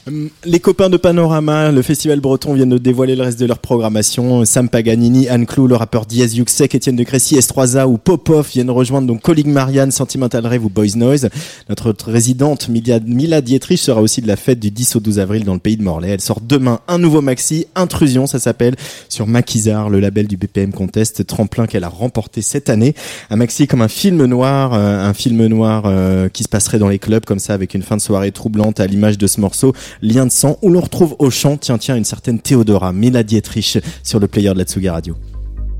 [0.08, 3.58] Hum, Les copains de Panorama, le festival breton viennent de dévoiler le reste de leur
[3.58, 4.44] programmation.
[4.44, 8.70] Sam Paganini, Anne Clou, le rappeur Diaz Yuxek, Étienne de Crécy, S3A ou Popov viennent
[8.70, 11.28] rejoindre donc Colling Marianne, Sentimental Rêve ou Boys Noise.
[11.68, 15.42] Notre résidente Mila, Mila Dietrich sera aussi de la fête du 10 au 12 avril
[15.42, 16.10] dans le pays de Morlaix.
[16.10, 18.76] Elle sort demain un nouveau maxi, Intrusion, ça s'appelle,
[19.08, 22.94] sur Maquisard, le label du BPM Contest, tremplin qu'elle a remporté cette année.
[23.30, 26.88] Un maxi comme un film noir, euh, un film noir euh, qui se passerait dans
[26.88, 29.74] les clubs comme ça avec une fin de soirée troublante à l'image de ce morceau,
[30.02, 33.78] Lien de sang, où l'on retrouve au chant, tiens tiens, une certaine Théodora, Mila Dietrich
[34.02, 35.16] sur le player de la Tsuga Radio.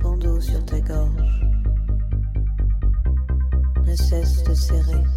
[0.00, 1.26] bandeau sur ta gorge
[3.86, 5.15] ne cesse de serrer.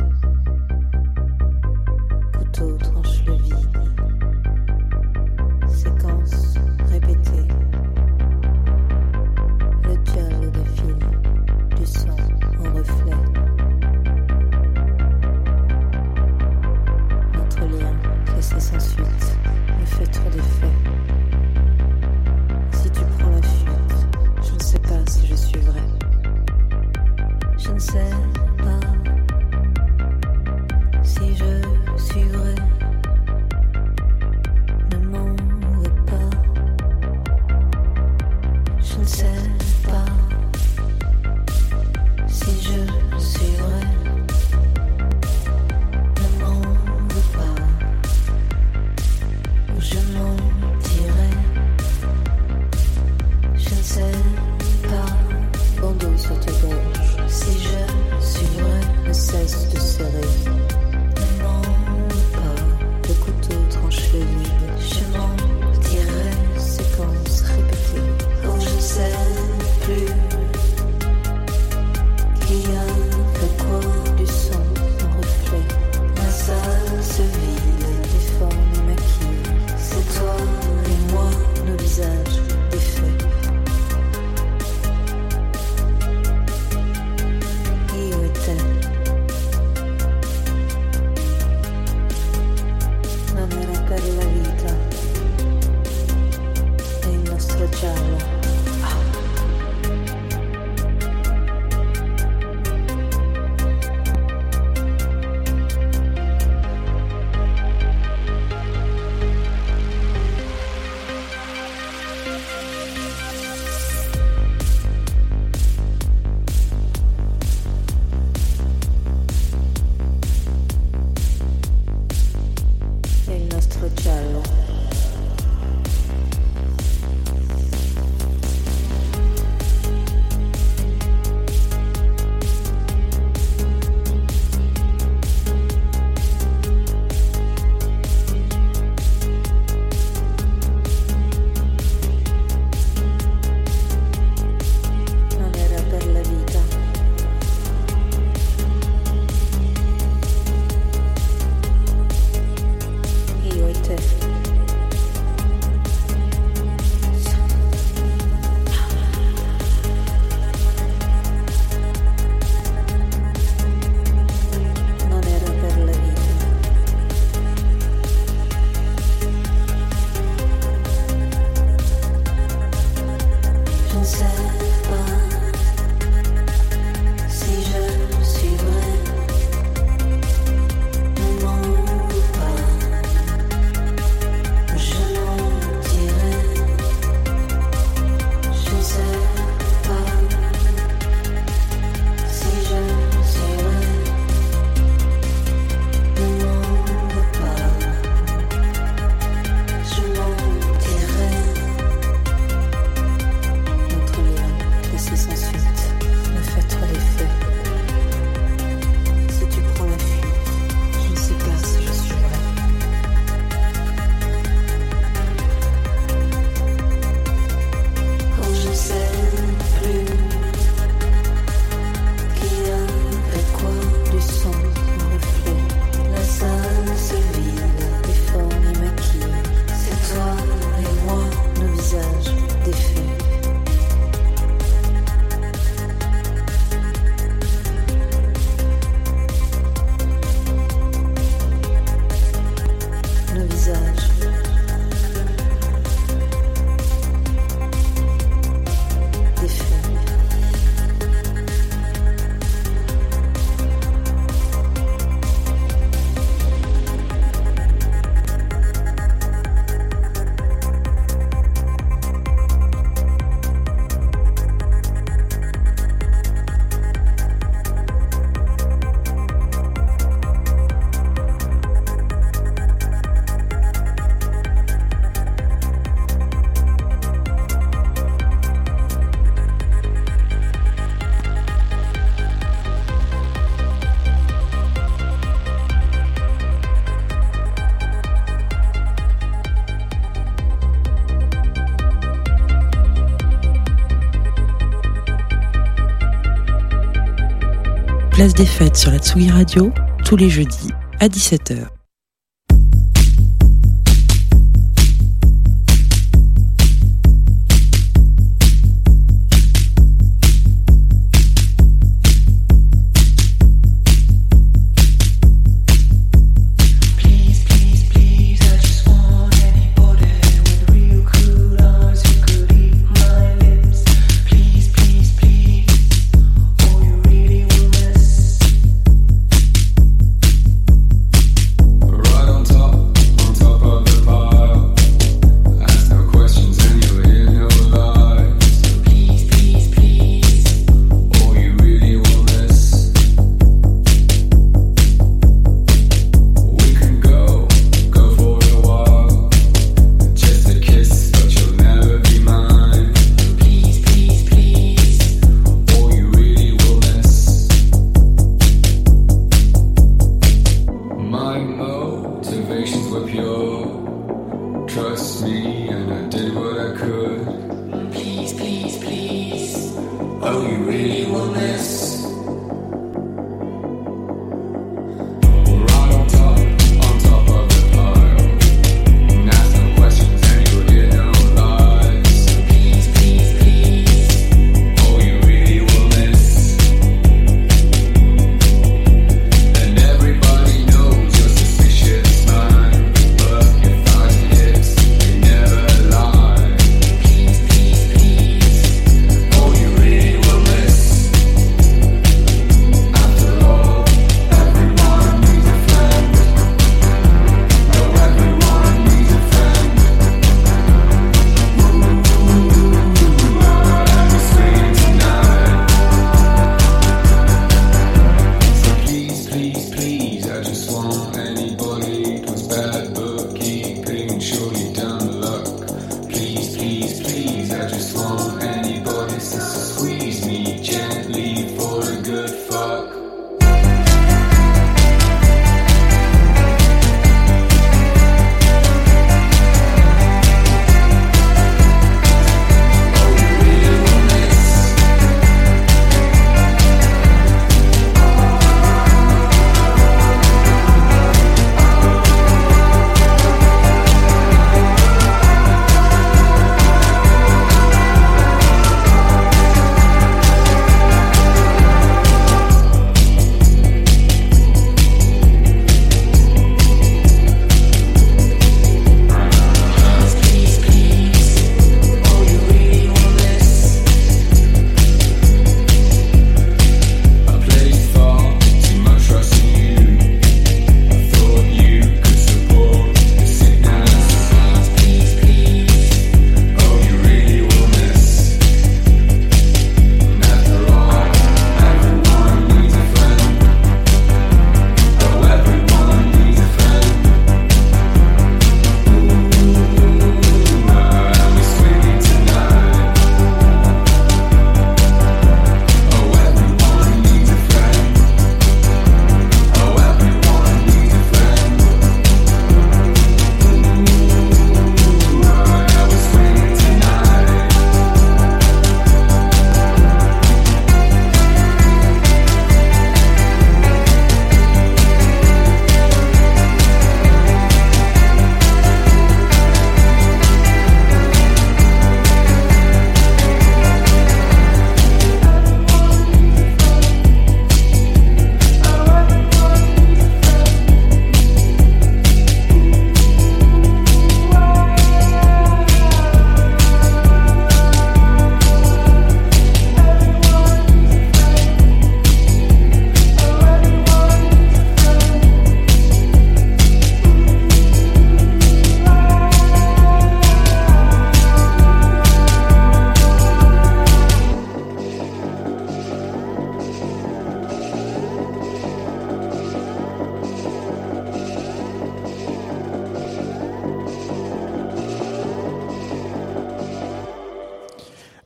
[298.20, 299.72] place des fêtes sur la Tsugi Radio
[300.04, 301.78] tous les jeudis à 17h.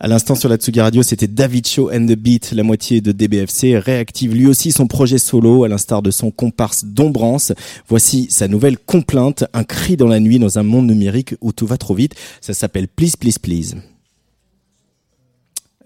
[0.03, 3.13] À l'instant sur la Tsugi Radio, c'était David Show and the Beat, la moitié de
[3.13, 7.53] DBFC, réactive lui aussi son projet solo, à l'instar de son comparse Dombrance.
[7.87, 11.65] Voici sa nouvelle complainte, un cri dans la nuit dans un monde numérique où tout
[11.65, 12.15] va trop vite.
[12.41, 13.75] Ça s'appelle Please Please Please.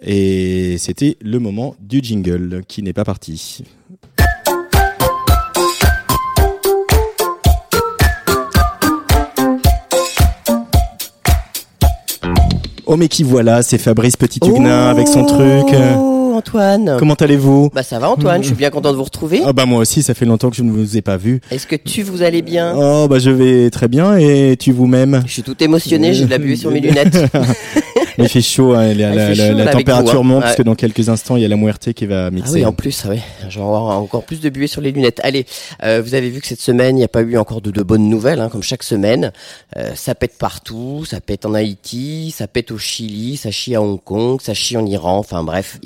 [0.01, 3.65] Et c'était le moment du jingle qui n'est pas parti.
[12.89, 15.67] Oh mais qui voilà, c'est Fabrice Petit Huguenin avec son truc.
[16.37, 16.95] Antoine.
[16.99, 19.41] Comment allez-vous Bah ça va Antoine, je suis bien content de vous retrouver.
[19.45, 21.41] Ah bah moi aussi, ça fait longtemps que je ne vous ai pas vu.
[21.51, 25.23] Est-ce que tu vous allez bien Oh bah je vais très bien et tu vous-même
[25.25, 27.17] Je suis tout émotionné, j'ai de la buée sur mes lunettes.
[28.19, 29.09] Il fait chaud, hein, la,
[29.67, 30.23] Ah, température vous, hein.
[30.23, 30.43] monte Ouais.
[30.43, 32.53] parce que dans quelques instants il y a la muerte qui va Ah mixer.
[32.55, 35.19] oui, en plus, ah ouais, je vais avoir encore plus de buée sur les lunettes.
[35.23, 35.45] Allez,
[35.83, 37.83] euh, vous avez vu que cette semaine, il n'y a pas eu encore de, de
[37.83, 39.31] bonnes nouvelles, hein, comme chaque semaine.
[39.77, 43.81] Euh, ça pète partout, ça pète en Haïti, ça pète au Chili, ça chie à
[43.83, 45.77] Hong Kong, ça chie en Iran, enfin bref,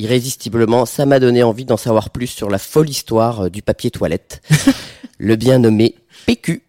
[0.86, 4.42] ça m'a donné envie d'en savoir plus sur la folle histoire euh, du papier toilette,
[5.20, 5.96] le bien nommé
[6.26, 6.64] PQ.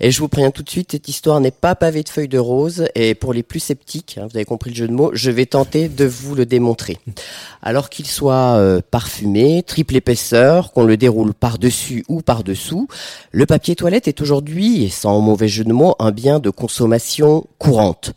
[0.00, 2.38] Et je vous préviens tout de suite, cette histoire n'est pas pavée de feuilles de
[2.38, 2.86] rose.
[2.94, 5.46] Et pour les plus sceptiques, hein, vous avez compris le jeu de mots, je vais
[5.46, 6.98] tenter de vous le démontrer.
[7.62, 12.88] Alors qu'il soit euh, parfumé, triple épaisseur, qu'on le déroule par-dessus ou par-dessous,
[13.32, 17.46] le papier toilette est aujourd'hui, et sans mauvais jeu de mots, un bien de consommation
[17.58, 18.12] courante.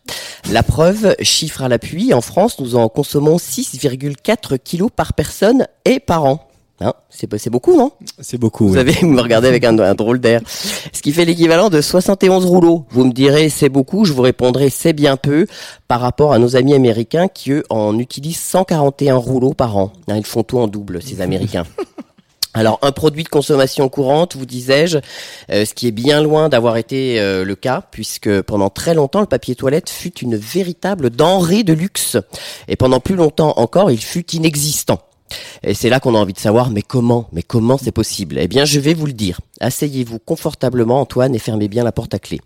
[0.51, 5.99] La preuve, chiffre à l'appui, en France, nous en consommons 6,4 kilos par personne et
[5.99, 6.50] par an.
[6.81, 7.91] Hein, c'est c'est beaucoup, non?
[8.19, 8.67] C'est beaucoup.
[8.67, 8.79] Vous oui.
[8.79, 10.41] avez vous me regardez avec un, un drôle d'air.
[10.91, 12.85] Ce qui fait l'équivalent de 71 rouleaux.
[12.89, 15.45] Vous me direz c'est beaucoup, je vous répondrai c'est bien peu
[15.87, 19.93] par rapport à nos amis américains qui eux en utilisent 141 rouleaux par an.
[20.07, 21.65] Hein, Ils font tout en double ces Américains.
[22.53, 24.97] Alors un produit de consommation courante, vous disais-je,
[25.51, 29.21] euh, ce qui est bien loin d'avoir été euh, le cas, puisque pendant très longtemps
[29.21, 32.17] le papier toilette fut une véritable denrée de luxe,
[32.67, 34.99] et pendant plus longtemps encore il fut inexistant.
[35.63, 38.37] Et c'est là qu'on a envie de savoir, mais comment Mais comment c'est possible?
[38.39, 39.39] Eh bien, je vais vous le dire.
[39.59, 42.41] Asseyez-vous confortablement, Antoine, et fermez bien la porte à clé.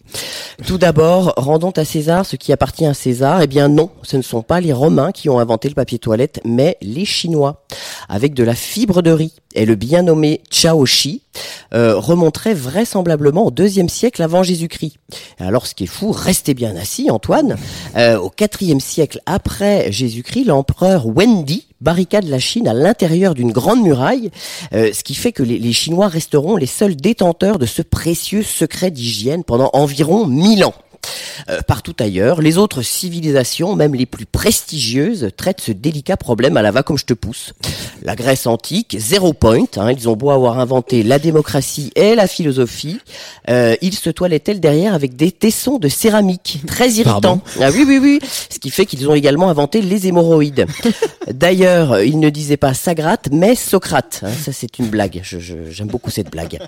[0.66, 3.42] Tout d'abord, rendons à César ce qui appartient à César.
[3.42, 6.42] Eh bien, non, ce ne sont pas les Romains qui ont inventé le papier toilette,
[6.46, 7.66] mais les Chinois,
[8.10, 9.34] avec de la fibre de riz.
[9.54, 11.22] Et le bien nommé Chaoshi
[11.74, 14.98] euh, remonterait vraisemblablement au deuxième siècle avant Jésus-Christ.
[15.40, 17.58] Alors, ce qui est fou, restez bien assis, Antoine.
[17.96, 23.82] Euh, au quatrième siècle après Jésus-Christ, l'empereur Wendi barricade la Chine à l'intérieur d'une grande
[23.82, 24.32] muraille,
[24.74, 28.44] euh, ce qui fait que les, les Chinois resteront les seuls détenteurs de ce précieux
[28.44, 30.74] secret d'hygiène pendant environ 1000 ans.
[31.50, 36.62] Euh, partout ailleurs, les autres civilisations, même les plus prestigieuses, traitent ce délicat problème à
[36.62, 37.54] la va comme je te pousse.
[38.04, 42.28] La Grèce antique, zéro point, hein, ils ont beau avoir inventé la démocratie et la
[42.28, 43.00] philosophie,
[43.50, 47.42] euh, ils se toilettaient derrière avec des tessons de céramique, très irritants.
[47.62, 48.20] Ah oui, oui, oui,
[48.50, 50.66] ce qui fait qu'ils ont également inventé les hémorroïdes.
[51.32, 54.22] D'ailleurs, ils ne disaient pas Sagrate, mais Socrate.
[54.24, 55.22] hein, ça, c'est une blague.
[55.24, 56.60] Je- je- J'aime beaucoup cette blague.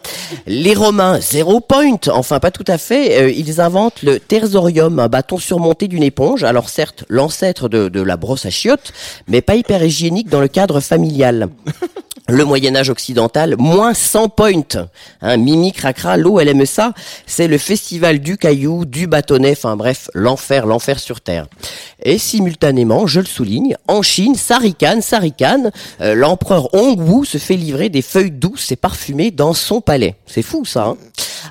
[0.47, 1.97] Les Romains, zéro point.
[2.11, 3.21] Enfin, pas tout à fait.
[3.21, 6.43] Euh, ils inventent le tersorium, un bâton surmonté d'une éponge.
[6.43, 8.93] Alors certes, l'ancêtre de, de la brosse à chiottes,
[9.27, 11.49] mais pas hyper hygiénique dans le cadre familial.
[12.29, 14.51] Le Moyen Âge occidental, moins 100 points.
[15.21, 16.93] Hein, Mimi Cracra, l'eau, elle aime ça.
[17.25, 21.47] C'est le festival du caillou, du bâtonnet, enfin bref, l'enfer, l'enfer sur Terre.
[22.03, 25.71] Et simultanément, je le souligne, en Chine, ça ricane, ça ricane,
[26.01, 30.15] euh, l'empereur Hongwu se fait livrer des feuilles douces et parfumées dans son palais.
[30.25, 30.83] C'est fou ça.
[30.83, 30.97] Hein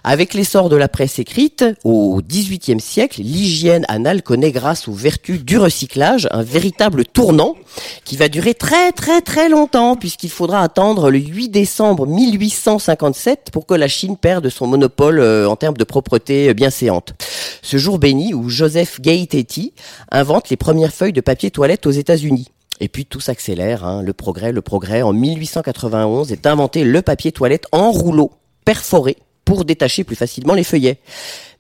[0.05, 5.45] avec l'essor de la presse écrite, au XVIIIe siècle, l'hygiène anale connaît grâce aux vertus
[5.45, 7.57] du recyclage un véritable tournant
[8.05, 13.67] qui va durer très très très longtemps puisqu'il faudra attendre le 8 décembre 1857 pour
[13.67, 17.15] que la Chine perde son monopole euh, en termes de propreté euh, bien séante.
[17.63, 19.73] Ce jour béni où Joseph Gay-Tetty
[20.11, 22.49] invente les premières feuilles de papier toilette aux États-Unis.
[22.81, 25.03] Et puis tout s'accélère, hein, le progrès, le progrès.
[25.03, 28.33] En 1891 est inventé le papier toilette en rouleau,
[28.65, 29.17] perforé,
[29.47, 30.99] pour détacher plus facilement les feuillets.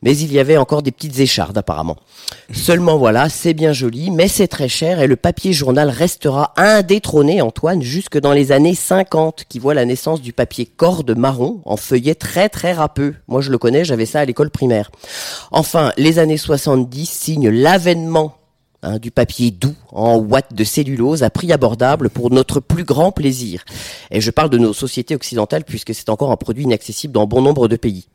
[0.03, 1.97] Mais il y avait encore des petites échardes apparemment.
[2.53, 7.41] Seulement voilà, c'est bien joli, mais c'est très cher et le papier journal restera indétrôné,
[7.41, 11.79] Antoine, jusque dans les années 50, qui voit la naissance du papier corde marron en
[11.79, 13.15] feuillet très très râpeux.
[13.27, 14.91] Moi je le connais, j'avais ça à l'école primaire.
[15.51, 18.37] Enfin, les années 70 signent l'avènement
[18.82, 23.12] hein, du papier doux en watts de cellulose à prix abordable pour notre plus grand
[23.12, 23.65] plaisir.
[24.11, 27.43] Et je parle de nos sociétés occidentales puisque c'est encore un produit inaccessible dans bon
[27.43, 28.07] nombre de pays.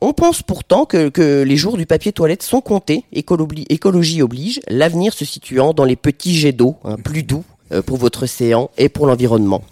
[0.00, 5.12] On pense pourtant que, les jours du papier toilette sont comptés, écologie, écologie oblige, l'avenir
[5.12, 8.88] se situant dans les petits jets d'eau, hein, plus doux euh, pour votre océan et
[8.88, 9.62] pour l'environnement.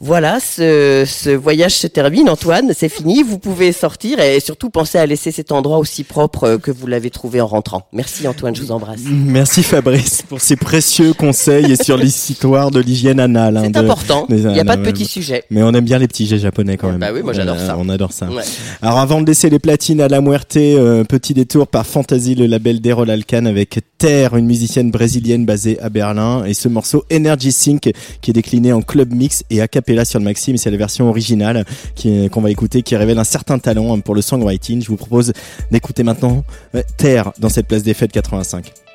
[0.00, 4.98] Voilà, ce, ce voyage se termine, Antoine, c'est fini, vous pouvez sortir et surtout pensez
[4.98, 7.86] à laisser cet endroit aussi propre euh, que vous l'avez trouvé en rentrant.
[7.94, 9.00] Merci Antoine, je vous embrasse.
[9.08, 13.56] Merci Fabrice pour ces précieux conseils et sur l'histoire de l'hygiène anale.
[13.56, 15.44] hein, C'est de- important, il n'y a pas de petits sujets.
[15.50, 16.98] Mais on aime bien les petits jets japonais quand même.
[17.00, 17.76] Bah oui, moi, j'adore Euh, ça.
[17.78, 18.26] On adore ça.
[18.30, 18.42] Ouais.
[18.82, 22.44] Alors avant de laisser les platines à la Muerte, euh, petit détour par Fantasy, le
[22.44, 27.50] label d'Erol Alcan avec Terre, une musicienne brésilienne basée à Berlin, et ce morceau Energy
[27.50, 27.90] Sync
[28.20, 30.76] qui est décliné en club mix et a cappella sur le maxi, mais c'est la
[30.76, 31.64] version originale
[32.02, 34.82] qu'on va écouter qui révèle un certain talent hein, pour le songwriting.
[34.82, 35.32] Je vous propose
[35.70, 36.44] d'écouter maintenant
[36.74, 38.85] euh, Terre dans cette place des fêtes 85.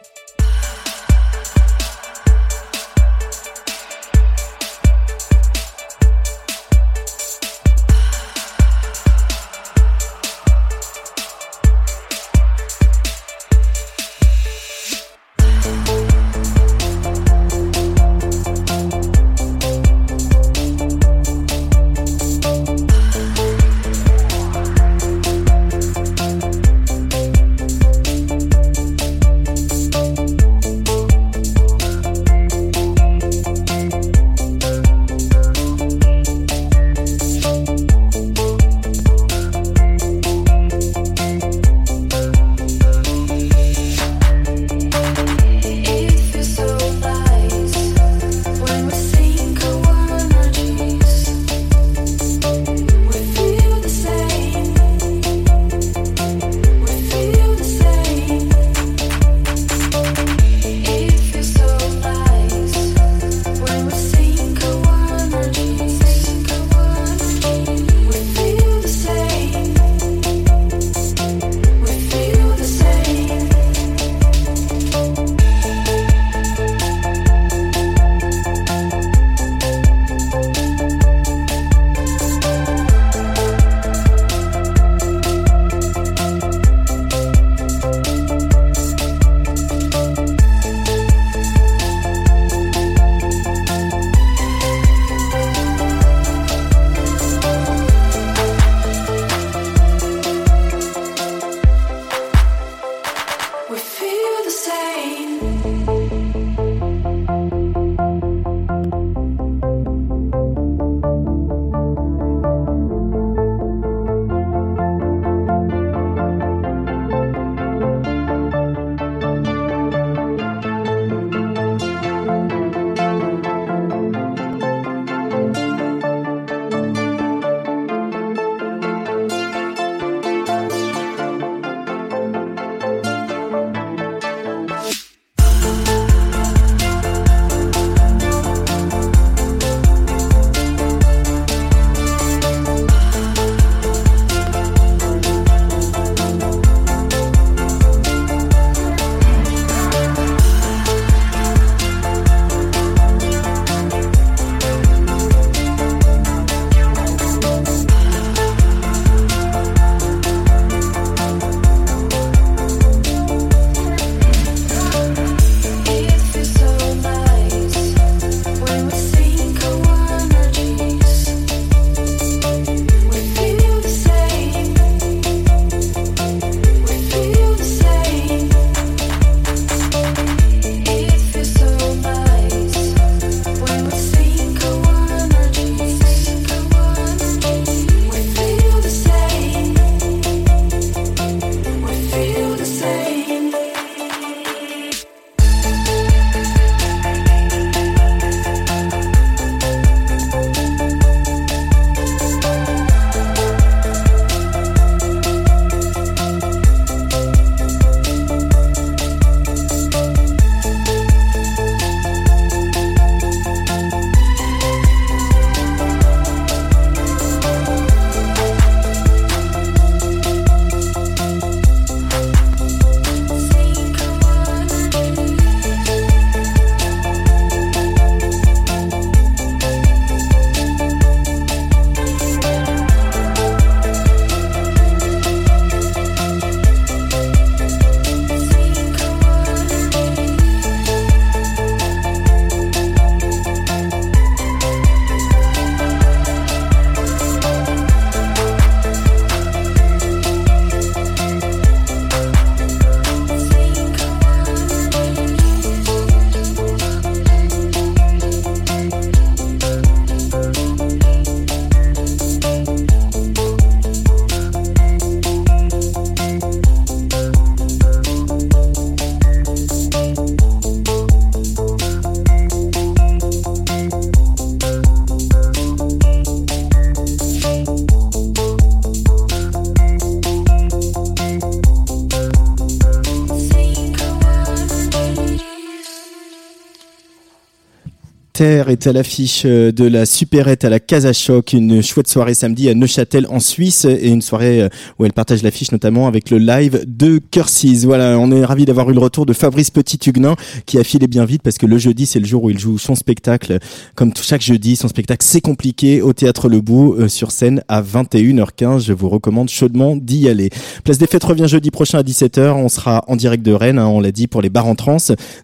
[288.42, 292.34] Terre est à l'affiche euh, de la Superette à la Casa Choc, une chouette soirée
[292.34, 296.30] samedi à Neuchâtel en Suisse et une soirée euh, où elle partage l'affiche notamment avec
[296.30, 297.84] le live de Curses.
[297.84, 300.36] Voilà, on est ravi d'avoir eu le retour de Fabrice Petit-Huguenin
[300.66, 302.78] qui a filé bien vite parce que le jeudi c'est le jour où il joue
[302.78, 303.60] son spectacle.
[303.96, 307.62] Comme tout- chaque jeudi, son spectacle c'est compliqué au théâtre Le Bout euh, sur scène
[307.68, 308.86] à 21h15.
[308.86, 310.50] Je vous recommande chaudement d'y aller.
[310.84, 312.52] Place des Fêtes revient jeudi prochain à 17h.
[312.54, 314.98] On sera en direct de Rennes, hein, on l'a dit pour les bars en trans.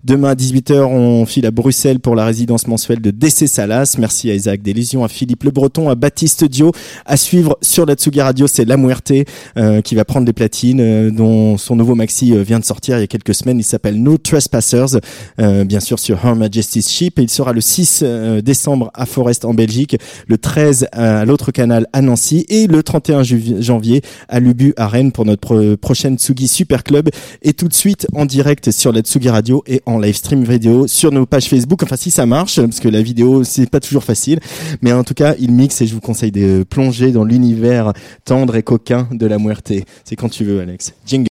[0.04, 3.96] Demain à 18h, on file à Bruxelles pour la résidence mensuelle de DC Salas.
[3.98, 6.72] Merci à Isaac Delusion, à Philippe Le Breton, à Baptiste Dio.
[7.06, 8.78] À suivre sur la Tsugi Radio, c'est La
[9.58, 12.98] euh, qui va prendre des platines, euh, dont son nouveau maxi euh, vient de sortir
[12.98, 13.60] il y a quelques semaines.
[13.60, 14.98] Il s'appelle No Trespassers,
[15.40, 17.18] euh, bien sûr sur Her Majesty's Ship.
[17.20, 21.52] Et il sera le 6 euh, décembre à Forest en Belgique, le 13 à l'autre
[21.52, 25.78] canal à Nancy et le 31 ju- janvier à Lubu à Rennes pour notre pro-
[25.78, 27.10] prochaine Tsugi Super Club.
[27.42, 30.88] Et tout de suite en direct sur la Tsugi Radio et en live stream vidéo
[30.88, 31.84] sur nos pages Facebook.
[31.84, 34.40] Enfin, si ça marche, parce que la vidéo, c'est pas toujours facile.
[34.82, 37.94] Mais en tout cas, il mixe et je vous conseille de plonger dans l'univers
[38.26, 39.74] tendre et coquin de la Muerte.
[40.04, 40.94] C'est quand tu veux, Alex.
[41.06, 41.28] Jingle.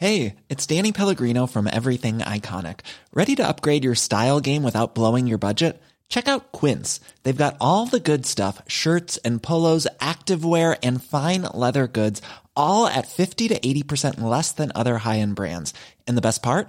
[0.00, 2.80] Hey, it's Danny Pellegrino from Everything Iconic.
[3.12, 5.80] Ready to upgrade your style game without blowing your budget?
[6.08, 7.00] Check out Quince.
[7.22, 12.22] They've got all the good stuff shirts and polos, activewear, and fine leather goods,
[12.54, 15.74] all at 50 to 80% less than other high end brands.
[16.06, 16.68] And the best part?